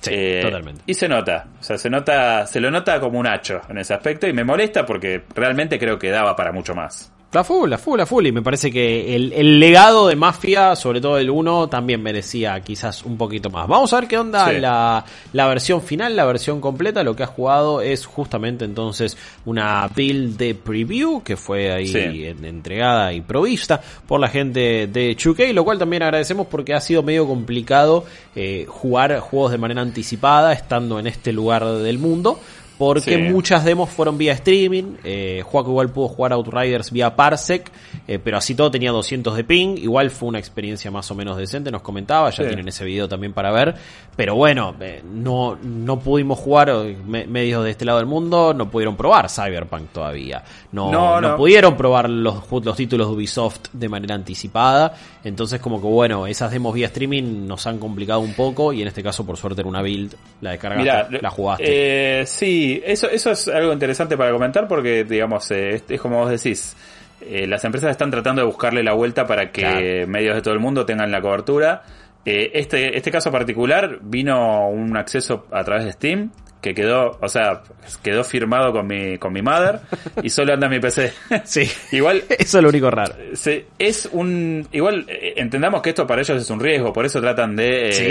Sí, 0.00 0.10
Eh, 0.12 0.40
totalmente. 0.42 0.82
Y 0.86 0.94
se 0.94 1.08
nota, 1.08 1.46
o 1.58 1.62
sea, 1.62 1.78
se 1.78 1.88
nota, 1.90 2.46
se 2.46 2.60
lo 2.60 2.70
nota 2.70 3.00
como 3.00 3.18
un 3.18 3.26
hacho 3.26 3.62
en 3.68 3.78
ese 3.78 3.94
aspecto 3.94 4.28
y 4.28 4.32
me 4.34 4.44
molesta 4.44 4.84
porque 4.84 5.22
realmente 5.34 5.78
creo 5.78 5.98
que 5.98 6.10
daba 6.10 6.36
para 6.36 6.52
mucho 6.52 6.74
más. 6.74 7.10
La 7.34 7.44
full, 7.44 7.68
la 7.68 7.78
full, 7.78 7.98
la 7.98 8.06
full. 8.06 8.26
Y 8.26 8.32
me 8.32 8.42
parece 8.42 8.70
que 8.70 9.14
el, 9.14 9.32
el 9.32 9.58
legado 9.60 10.06
de 10.08 10.16
Mafia, 10.16 10.76
sobre 10.76 11.00
todo 11.00 11.18
el 11.18 11.28
1, 11.30 11.68
también 11.68 12.02
merecía 12.02 12.60
quizás 12.60 13.04
un 13.04 13.16
poquito 13.18 13.50
más. 13.50 13.66
Vamos 13.68 13.92
a 13.92 14.00
ver 14.00 14.08
qué 14.08 14.16
onda 14.18 14.48
Sí. 14.50 14.60
la, 14.60 15.04
la 15.32 15.46
versión 15.48 15.82
final, 15.82 16.14
la 16.16 16.24
versión 16.24 16.60
completa. 16.60 17.02
Lo 17.02 17.16
que 17.16 17.24
ha 17.24 17.26
jugado 17.26 17.80
es 17.80 18.06
justamente 18.06 18.64
entonces 18.64 19.16
una 19.44 19.88
build 19.94 20.36
de 20.36 20.54
preview 20.54 21.22
que 21.22 21.36
fue 21.36 21.72
ahí 21.72 21.88
Sí. 21.88 22.24
en- 22.26 22.44
entregada 22.44 23.12
y 23.12 23.20
provista 23.20 23.80
por 24.06 24.20
la 24.20 24.28
gente 24.28 24.86
de 24.86 25.16
2K, 25.16 25.52
lo 25.52 25.64
cual 25.64 25.78
también 25.78 26.02
agradecemos 26.02 26.46
porque 26.46 26.72
ha 26.74 26.80
sido 26.80 27.02
medio 27.02 27.26
complicado 27.26 28.04
eh, 28.36 28.64
jugar 28.68 29.18
juegos 29.20 29.50
de 29.52 29.58
manera 29.58 29.80
anticipada 29.82 30.52
estando 30.52 30.98
en 30.98 31.06
este 31.06 31.32
lugar 31.32 31.64
del 31.66 31.98
mundo. 31.98 32.38
Porque 32.78 33.14
Sí. 33.14 33.16
muchas 33.18 33.64
demos 33.64 33.88
fueron 33.90 34.18
vía 34.18 34.32
streaming. 34.32 34.96
Eh, 35.04 35.42
Juaco 35.44 35.70
igual 35.70 35.90
pudo 35.90 36.08
jugar 36.08 36.32
Outriders 36.32 36.90
vía 36.90 37.14
Parsec. 37.14 37.70
eh, 38.06 38.18
pero 38.22 38.36
así 38.36 38.54
todo 38.54 38.70
tenía 38.70 38.90
200 38.90 39.34
de 39.36 39.44
ping. 39.44 39.76
Igual 39.78 40.10
fue 40.10 40.28
una 40.28 40.38
experiencia 40.38 40.90
más 40.90 41.10
o 41.10 41.14
menos 41.14 41.36
decente, 41.38 41.70
nos 41.70 41.80
comentaba. 41.82 42.28
Ya 42.30 42.36
Sí. 42.42 42.44
tienen 42.48 42.68
ese 42.68 42.84
video 42.84 43.08
también 43.08 43.32
para 43.32 43.50
ver. 43.52 43.74
Pero 44.16 44.34
bueno, 44.34 44.74
eh, 44.80 45.02
no, 45.04 45.56
no 45.62 45.98
pudimos 46.00 46.38
jugar 46.38 46.68
eh, 46.68 46.96
me- 47.06 47.26
medios 47.26 47.64
de 47.64 47.70
este 47.70 47.84
lado 47.84 47.98
del 47.98 48.06
mundo. 48.06 48.52
No 48.52 48.70
pudieron 48.70 48.96
probar 48.96 49.30
Cyberpunk 49.30 49.90
todavía. 49.92 50.42
No, 50.72 50.90
No, 50.92 51.20
no 51.20 51.30
no. 51.30 51.36
pudieron 51.36 51.76
probar 51.76 52.10
los, 52.10 52.44
los 52.50 52.76
títulos 52.76 53.08
de 53.08 53.14
Ubisoft 53.14 53.68
de 53.72 53.88
manera 53.88 54.14
anticipada. 54.14 54.94
Entonces, 55.24 55.60
como 55.60 55.80
que 55.80 55.86
bueno, 55.86 56.26
esas 56.26 56.50
demos 56.50 56.74
vía 56.74 56.86
streaming 56.88 57.46
nos 57.46 57.66
han 57.66 57.78
complicado 57.78 58.20
un 58.20 58.34
poco. 58.34 58.72
Y 58.72 58.82
en 58.82 58.88
este 58.88 59.02
caso, 59.02 59.24
por 59.24 59.36
suerte, 59.38 59.62
era 59.62 59.68
una 59.70 59.80
build. 59.82 60.14
La 60.42 60.50
descargaste, 60.50 60.82
Mirá, 60.82 61.08
la 61.22 61.30
jugaste. 61.30 62.20
eh, 62.20 62.26
sí, 62.64 62.82
eso, 62.84 63.08
eso 63.10 63.30
es 63.30 63.48
algo 63.48 63.72
interesante 63.72 64.16
para 64.16 64.32
comentar 64.32 64.66
porque, 64.66 65.04
digamos, 65.04 65.50
eh, 65.50 65.74
es, 65.74 65.84
es 65.88 66.00
como 66.00 66.18
vos 66.18 66.30
decís, 66.30 66.76
eh, 67.20 67.46
las 67.46 67.64
empresas 67.64 67.90
están 67.90 68.10
tratando 68.10 68.40
de 68.42 68.46
buscarle 68.46 68.82
la 68.82 68.92
vuelta 68.94 69.26
para 69.26 69.50
que 69.50 69.60
Claro. 69.62 70.08
medios 70.08 70.34
de 70.34 70.42
todo 70.42 70.54
el 70.54 70.60
mundo 70.60 70.84
tengan 70.86 71.10
la 71.10 71.20
cobertura. 71.20 71.82
Eh, 72.24 72.52
este, 72.54 72.96
este 72.96 73.10
caso 73.10 73.30
particular 73.30 73.98
vino 74.00 74.68
un 74.68 74.96
acceso 74.96 75.46
a 75.50 75.62
través 75.62 75.84
de 75.84 75.92
Steam 75.92 76.30
que 76.64 76.74
quedó, 76.74 77.18
o 77.20 77.28
sea, 77.28 77.62
quedó 78.02 78.24
firmado 78.24 78.72
con 78.72 78.86
mi, 78.86 79.18
con 79.18 79.34
mi 79.34 79.42
mother 79.42 79.80
y 80.22 80.30
solo 80.30 80.54
anda 80.54 80.66
en 80.66 80.72
mi 80.72 80.80
PC. 80.80 81.12
Sí. 81.44 81.70
Igual 81.92 82.24
Eso 82.38 82.56
es 82.58 82.62
lo 82.62 82.70
único 82.70 82.90
raro. 82.90 83.14
se- 83.34 83.66
es 83.78 84.08
un 84.12 84.66
igual 84.72 85.04
eh, 85.08 85.34
entendamos 85.36 85.82
que 85.82 85.90
esto 85.90 86.06
para 86.06 86.22
ellos 86.22 86.40
es 86.40 86.48
un 86.48 86.58
riesgo 86.60 86.90
por 86.92 87.04
eso 87.04 87.20
tratan 87.20 87.54
de, 87.54 87.88
eh, 87.88 87.92
Sí, 87.92 88.04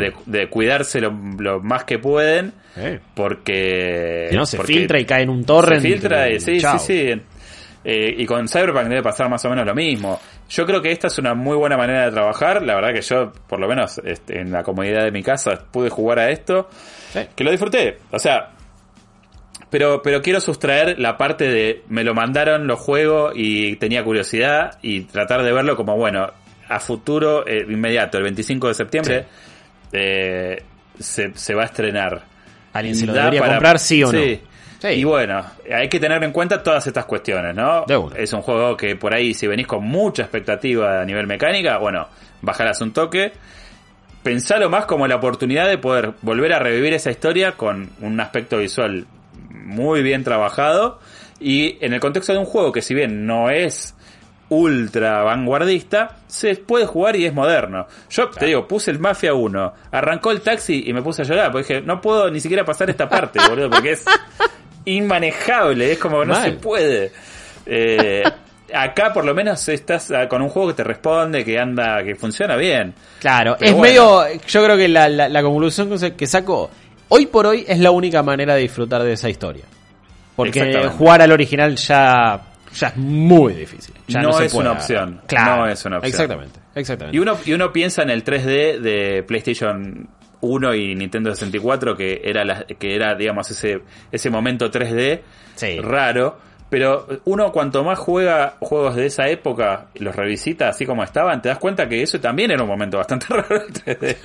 de, 0.00 0.12
de 0.24 0.48
cuidarse 0.48 1.00
lo, 1.02 1.10
lo 1.38 1.60
más 1.60 1.84
que 1.84 1.98
pueden 1.98 2.54
Eh. 2.76 2.98
porque 3.14 4.30
no, 4.32 4.46
se 4.46 4.56
porque 4.56 4.72
filtra 4.72 4.98
y 5.00 5.04
cae 5.04 5.22
en 5.24 5.30
un 5.30 5.44
torrent. 5.44 5.82
se 5.82 5.88
filtra 5.88 6.30
y 6.30 6.40
sí 6.40 6.58
chao. 6.60 6.78
sí 6.78 6.86
sí 7.14 7.22
Eh, 7.84 8.12
y 8.18 8.26
con 8.26 8.48
Cyberpunk 8.48 8.88
debe 8.88 9.02
pasar 9.02 9.28
más 9.30 9.44
o 9.44 9.50
menos 9.50 9.64
lo 9.64 9.74
mismo 9.74 10.18
yo 10.50 10.66
creo 10.66 10.82
que 10.82 10.90
esta 10.90 11.06
es 11.06 11.18
una 11.18 11.34
muy 11.34 11.56
buena 11.56 11.76
manera 11.76 12.06
de 12.06 12.10
trabajar 12.10 12.60
la 12.62 12.74
verdad 12.74 12.92
que 12.92 13.02
yo 13.02 13.32
por 13.46 13.60
lo 13.60 13.68
menos 13.68 14.00
este, 14.04 14.40
en 14.40 14.50
la 14.50 14.62
comodidad 14.64 15.04
de 15.04 15.12
mi 15.12 15.22
casa 15.22 15.50
pude 15.70 15.88
jugar 15.88 16.18
a 16.18 16.30
esto 16.30 16.68
Sí. 17.12 17.20
que 17.34 17.44
lo 17.44 17.50
disfruté 17.50 17.98
o 18.10 18.18
sea 18.18 18.50
pero, 19.70 20.00
pero 20.02 20.22
quiero 20.22 20.40
sustraer 20.40 20.98
la 20.98 21.16
parte 21.18 21.48
de 21.48 21.82
me 21.88 22.02
lo 22.04 22.14
mandaron, 22.14 22.66
lo 22.66 22.76
juego 22.76 23.32
y 23.34 23.76
tenía 23.76 24.02
curiosidad 24.02 24.78
y 24.82 25.02
tratar 25.02 25.42
de 25.42 25.52
verlo 25.52 25.76
como, 25.76 25.94
bueno, 25.96 26.32
a 26.68 26.80
futuro, 26.80 27.46
eh, 27.46 27.66
inmediato, 27.68 28.16
el 28.16 28.24
25 28.24 28.68
de 28.68 28.74
septiembre, 28.74 29.26
eh, 29.92 30.62
se, 30.98 31.32
se 31.34 31.54
va 31.54 31.62
a 31.62 31.66
estrenar. 31.66 32.22
¿Alguien 32.72 32.94
se 32.94 33.04
lo 33.06 33.12
debería 33.12 33.40
para- 33.40 33.54
comprar, 33.54 33.78
sí 33.78 34.02
o 34.02 34.10
no? 34.12 34.18
Sí. 34.18 34.40
Sí. 34.80 34.88
Y 34.88 35.04
bueno, 35.04 35.44
hay 35.70 35.88
que 35.88 35.98
tener 36.00 36.22
en 36.22 36.30
cuenta 36.32 36.62
todas 36.62 36.86
estas 36.86 37.04
cuestiones, 37.04 37.54
¿no? 37.54 37.84
Es 38.16 38.32
un 38.32 38.40
juego 38.42 38.74
que 38.76 38.96
por 38.96 39.12
ahí, 39.12 39.34
si 39.34 39.46
venís 39.48 39.66
con 39.66 39.84
mucha 39.84 40.22
expectativa 40.22 41.02
a 41.02 41.04
nivel 41.04 41.26
mecánica, 41.26 41.76
bueno, 41.78 42.06
bajarás 42.40 42.80
un 42.80 42.92
toque. 42.92 43.32
Pensalo 44.22 44.68
más 44.68 44.84
como 44.86 45.06
la 45.06 45.16
oportunidad 45.16 45.68
de 45.68 45.78
poder 45.78 46.14
volver 46.22 46.52
a 46.52 46.58
revivir 46.58 46.92
esa 46.92 47.10
historia 47.10 47.52
con 47.52 47.90
un 48.00 48.20
aspecto 48.20 48.58
visual 48.58 49.06
muy 49.50 50.02
bien 50.02 50.24
trabajado 50.24 50.98
y 51.40 51.78
en 51.84 51.92
el 51.92 52.00
contexto 52.00 52.32
de 52.32 52.38
un 52.38 52.44
juego 52.44 52.72
que 52.72 52.82
si 52.82 52.94
bien 52.94 53.26
no 53.26 53.48
es 53.50 53.94
ultra 54.50 55.22
vanguardista, 55.22 56.16
se 56.26 56.56
puede 56.56 56.86
jugar 56.86 57.16
y 57.16 57.26
es 57.26 57.34
moderno. 57.34 57.86
Yo 58.10 58.28
te 58.30 58.46
digo, 58.46 58.66
puse 58.66 58.90
el 58.90 58.98
Mafia 58.98 59.34
1, 59.34 59.74
arrancó 59.92 60.30
el 60.30 60.40
taxi 60.40 60.84
y 60.86 60.92
me 60.92 61.02
puse 61.02 61.22
a 61.22 61.24
llorar, 61.24 61.52
porque 61.52 61.74
dije, 61.74 61.86
no 61.86 62.00
puedo 62.00 62.30
ni 62.30 62.40
siquiera 62.40 62.64
pasar 62.64 62.88
esta 62.90 63.08
parte, 63.08 63.40
boludo, 63.46 63.70
porque 63.70 63.92
es 63.92 64.04
inmanejable, 64.86 65.92
es 65.92 65.98
como 65.98 66.24
no 66.24 66.32
Mal. 66.32 66.44
se 66.44 66.52
puede. 66.52 67.12
Eh, 67.66 68.22
acá 68.74 69.12
por 69.12 69.24
lo 69.24 69.34
menos 69.34 69.68
estás 69.68 70.10
ah, 70.10 70.28
con 70.28 70.42
un 70.42 70.48
juego 70.48 70.68
que 70.68 70.74
te 70.74 70.84
responde, 70.84 71.44
que 71.44 71.58
anda, 71.58 72.02
que 72.04 72.14
funciona 72.14 72.56
bien. 72.56 72.94
Claro, 73.20 73.56
Pero 73.58 73.70
es 73.70 73.76
bueno. 73.76 74.20
medio. 74.22 74.40
Yo 74.46 74.64
creo 74.64 74.76
que 74.76 74.88
la, 74.88 75.08
la, 75.08 75.28
la 75.28 75.42
conclusión 75.42 75.90
que 76.16 76.26
saco 76.26 76.70
hoy 77.08 77.26
por 77.26 77.46
hoy 77.46 77.64
es 77.66 77.78
la 77.78 77.90
única 77.90 78.22
manera 78.22 78.54
de 78.54 78.62
disfrutar 78.62 79.02
de 79.02 79.12
esa 79.12 79.28
historia. 79.28 79.64
Porque 80.36 80.88
jugar 80.96 81.20
al 81.20 81.32
original 81.32 81.74
ya, 81.74 82.40
ya 82.72 82.88
es 82.88 82.96
muy 82.96 83.54
difícil. 83.54 83.94
Ya 84.06 84.20
No 84.20 84.38
es 84.40 84.54
una 84.54 84.72
opción. 84.72 85.20
Claro, 85.26 85.56
No 85.64 85.68
es 85.68 85.84
una 85.84 85.96
opción. 85.98 86.10
Exactamente, 86.12 86.60
exactamente. 86.76 87.16
Y 87.16 87.20
uno, 87.20 87.36
y 87.44 87.52
uno 87.54 87.72
piensa 87.72 88.02
en 88.02 88.10
el 88.10 88.24
3D 88.24 88.78
de 88.78 89.24
PlayStation 89.26 90.08
1 90.40 90.74
y 90.76 90.94
Nintendo 90.94 91.34
64, 91.34 91.96
que 91.96 92.20
era, 92.24 92.44
la, 92.44 92.64
que 92.64 92.94
era 92.94 93.16
digamos, 93.16 93.50
ese, 93.50 93.80
ese 94.12 94.30
momento 94.30 94.70
3D 94.70 95.20
Sí. 95.56 95.80
raro. 95.80 96.38
Pero 96.70 97.06
uno 97.24 97.50
cuanto 97.50 97.82
más 97.82 97.98
juega 97.98 98.56
juegos 98.60 98.94
de 98.96 99.06
esa 99.06 99.26
época, 99.28 99.86
los 99.94 100.14
revisita 100.14 100.68
así 100.68 100.84
como 100.84 101.02
estaban, 101.02 101.40
te 101.40 101.48
das 101.48 101.58
cuenta 101.58 101.88
que 101.88 102.02
eso 102.02 102.20
también 102.20 102.50
era 102.50 102.62
un 102.62 102.68
momento 102.68 102.98
bastante 102.98 103.26
raro 103.30 103.62
el 103.62 103.72
3D. 103.72 104.16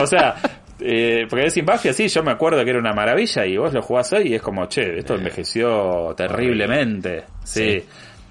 o 0.00 0.06
sea, 0.06 0.36
eh, 0.80 1.26
porque 1.28 1.46
es 1.46 1.64
Mafia, 1.64 1.92
sí, 1.92 2.08
yo 2.08 2.22
me 2.22 2.32
acuerdo 2.32 2.62
que 2.64 2.70
era 2.70 2.78
una 2.78 2.92
maravilla 2.92 3.44
y 3.46 3.56
vos 3.56 3.72
lo 3.72 3.82
jugás 3.82 4.12
hoy 4.12 4.28
y 4.28 4.34
es 4.34 4.42
como, 4.42 4.66
che, 4.66 4.98
esto 4.98 5.14
envejeció 5.14 6.14
terriblemente. 6.16 7.24
Sí. 7.44 7.80
Sí. 7.80 7.86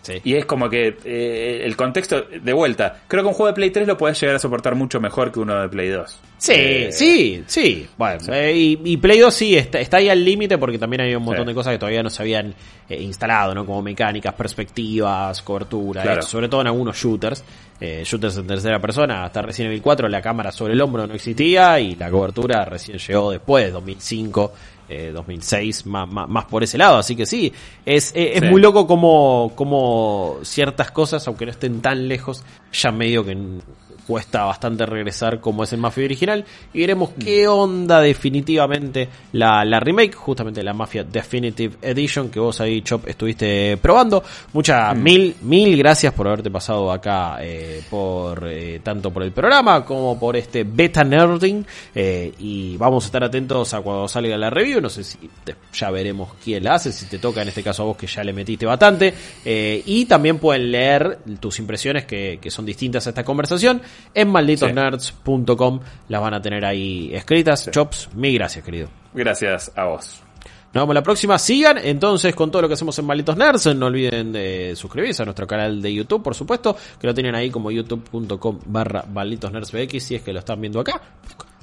Sí. 0.06 0.22
Y 0.24 0.36
es 0.36 0.46
como 0.46 0.70
que 0.70 0.96
eh, 1.04 1.62
el 1.66 1.76
contexto, 1.76 2.22
de 2.22 2.54
vuelta, 2.54 3.02
creo 3.08 3.24
que 3.24 3.28
un 3.30 3.34
juego 3.34 3.48
de 3.48 3.54
Play 3.56 3.72
3 3.72 3.88
lo 3.88 3.98
puedes 3.98 4.22
llegar 4.22 4.36
a 4.36 4.40
soportar 4.40 4.76
mucho 4.76 5.00
mejor 5.02 5.32
que 5.32 5.40
uno 5.40 5.60
de 5.60 5.68
Play 5.68 5.90
2. 5.90 6.20
Sí, 6.38 6.52
Eh, 6.56 6.90
sí, 6.92 7.44
sí. 7.48 7.88
Bueno, 7.98 8.20
eh, 8.32 8.54
y, 8.56 8.80
y 8.84 8.98
Play 8.98 9.18
2 9.18 9.34
sí 9.34 9.56
está, 9.58 9.80
está 9.80 9.98
ahí 9.98 10.10
al 10.10 10.24
límite 10.24 10.60
porque 10.60 10.78
también 10.78 11.02
hay 11.02 11.16
un 11.16 11.24
montón 11.24 11.46
Sí. 11.46 11.50
de 11.50 11.56
cosas 11.56 11.74
que 11.74 11.80
todavía 11.80 12.04
no 12.04 12.12
se 12.12 12.22
habían 12.22 12.54
eh, 12.88 13.02
instalado, 13.02 13.56
¿no? 13.56 13.66
Como 13.66 13.82
mecánicas, 13.82 14.34
perspectivas, 14.36 15.42
cobertura, 15.42 16.04
Claro. 16.04 16.22
sobre 16.22 16.48
todo 16.50 16.62
en 16.62 16.68
algunos 16.68 16.96
shooters. 16.98 17.44
Shooters 17.80 18.38
en 18.38 18.48
tercera 18.48 18.80
persona, 18.80 19.26
hasta 19.26 19.42
Resident 19.42 19.72
Evil 19.72 19.82
4 19.82 20.08
la 20.08 20.22
cámara 20.22 20.50
sobre 20.52 20.74
el 20.74 20.82
hombro 20.82 21.06
no 21.08 21.14
existía 21.14 21.78
y 21.82 21.96
la 21.96 22.10
cobertura 22.10 22.64
recién 22.64 22.98
llegó 22.98 23.32
después, 23.32 23.74
2005. 23.74 24.54
Eh, 24.88 25.12
2006, 25.14 25.88
más, 25.88 26.08
más, 26.08 26.30
más 26.30 26.46
por 26.46 26.64
ese 26.64 26.78
lado, 26.78 26.98
así 26.98 27.16
que 27.16 27.26
sí, 27.26 27.52
es, 27.86 28.12
eh, 28.16 28.34
es 28.36 28.42
Sí. 28.42 28.46
muy 28.48 28.62
loco 28.62 28.86
como, 28.86 29.52
como 29.56 30.38
ciertas 30.44 30.92
cosas, 30.92 31.28
aunque 31.28 31.46
no 31.46 31.52
estén 31.52 31.82
tan 31.82 32.08
lejos, 32.08 32.44
ya 32.72 32.92
medio 32.92 33.26
que 33.26 33.36
cuesta 34.06 34.44
bastante 34.44 34.86
regresar 34.86 35.40
como 35.40 35.64
es 35.64 35.74
el 35.74 35.80
Mafia 35.80 36.06
original 36.06 36.46
y 36.74 36.82
veremos 36.82 37.10
qué 37.20 37.48
onda 37.48 38.00
definitivamente 38.02 39.10
la, 39.32 39.66
la 39.66 39.80
remake, 39.80 40.14
justamente 40.14 40.62
la 40.64 40.74
Mafia 40.74 41.04
Definitive 41.04 41.76
Edition 41.82 42.30
que 42.30 42.40
vos 42.40 42.62
ahí 42.62 42.82
Chop 42.82 43.08
estuviste 43.08 43.78
probando. 43.78 44.24
Muchas 44.54 44.96
mil, 44.98 45.36
mil 45.42 45.78
gracias 45.78 46.14
por 46.14 46.28
haberte 46.28 46.52
pasado 46.52 46.92
acá 46.92 47.38
eh, 47.42 47.82
por 47.90 48.48
eh, 48.48 48.80
tanto 48.84 49.12
por 49.12 49.24
el 49.24 49.32
programa 49.32 49.84
como 49.86 50.20
por 50.20 50.36
este 50.36 50.64
beta 50.64 51.04
nerding 51.04 51.66
eh, 51.94 52.34
y 52.40 52.78
vamos 52.78 53.06
a 53.06 53.08
estar 53.08 53.24
atentos 53.24 53.74
a 53.74 53.82
cuando 53.82 54.08
salga 54.08 54.38
la 54.38 54.50
review, 54.50 54.82
no 54.82 54.90
sé 54.90 55.04
si 55.04 55.18
te- 55.44 55.56
ya 55.74 55.90
veremos 55.92 56.30
quién 56.44 56.64
la 56.64 56.76
hace, 56.76 56.92
si 56.92 57.06
te 57.08 57.18
toca 57.20 57.42
en 57.42 57.48
este 57.48 57.64
caso 57.64 57.84
a 57.84 57.86
vos 57.86 57.98
que 57.98 58.08
ya 58.08 58.24
le 58.24 58.34
metiste 58.34 58.66
bastante 58.66 59.14
y 59.46 60.06
también 60.06 60.38
pueden 60.40 60.72
leer 60.72 61.20
tus 61.40 61.60
impresiones 61.60 62.06
que, 62.06 62.40
que 62.42 62.52
son 62.52 62.66
distintas 62.66 63.06
a 63.08 63.10
esta 63.10 63.24
conversación 63.24 63.82
en 64.14 64.30
malditosnerds.com 64.30 65.80
las 66.10 66.22
van 66.22 66.34
a 66.34 66.42
tener 66.42 66.66
ahí 66.66 67.12
escritas. 67.14 67.70
Chops, 67.72 68.10
mil 68.14 68.36
gracias, 68.36 68.64
querido. 68.64 68.90
Gracias 69.14 69.72
a 69.76 69.86
vos. 69.86 70.22
Nos 70.76 70.82
vemos 70.82 70.96
la 70.96 71.04
próxima. 71.04 71.40
Sigan 71.40 71.78
entonces 71.78 72.36
con 72.36 72.52
todo 72.52 72.64
lo 72.64 72.68
que 72.68 72.74
hacemos 72.74 73.00
en 73.00 73.06
Malditos 73.06 73.38
Nerds. 73.38 73.74
No 73.78 73.86
olviden 73.86 74.34
de 74.34 74.74
suscribirse 74.76 75.22
a 75.22 75.26
nuestro 75.26 75.48
canal 75.48 75.82
de 75.82 75.94
YouTube, 75.94 76.22
por 76.22 76.36
supuesto, 76.36 76.76
que 77.00 77.08
lo 77.08 77.14
tienen 77.14 77.34
ahí 77.34 77.50
como 77.50 77.72
youtube.com 77.72 78.60
barra 78.66 79.06
Malditos 79.06 79.54
Nerds 79.54 79.72
BX, 79.72 80.04
si 80.04 80.16
es 80.16 80.22
que 80.22 80.34
lo 80.34 80.40
están 80.40 80.60
viendo 80.60 80.82
acá. 80.82 81.02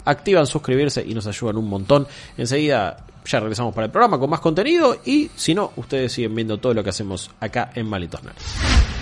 Activan 0.07 0.47
suscribirse 0.47 1.05
y 1.07 1.13
nos 1.13 1.27
ayudan 1.27 1.59
un 1.59 1.69
montón. 1.69 2.07
Enseguida 2.39 3.05
ya 3.27 3.41
regresamos 3.41 3.75
para 3.75 3.85
el 3.85 3.91
programa 3.93 4.19
con 4.19 4.31
más 4.31 4.41
contenido 4.41 4.97
y 5.05 5.31
si 5.37 5.55
no, 5.55 5.73
ustedes 5.77 6.11
siguen 6.11 6.35
viendo 6.35 6.57
todo 6.57 6.73
lo 6.73 6.83
que 6.83 6.89
hacemos 6.89 7.31
acá 7.39 7.71
en 7.75 7.87
Malditos 7.89 8.23
Nerds. 8.23 9.02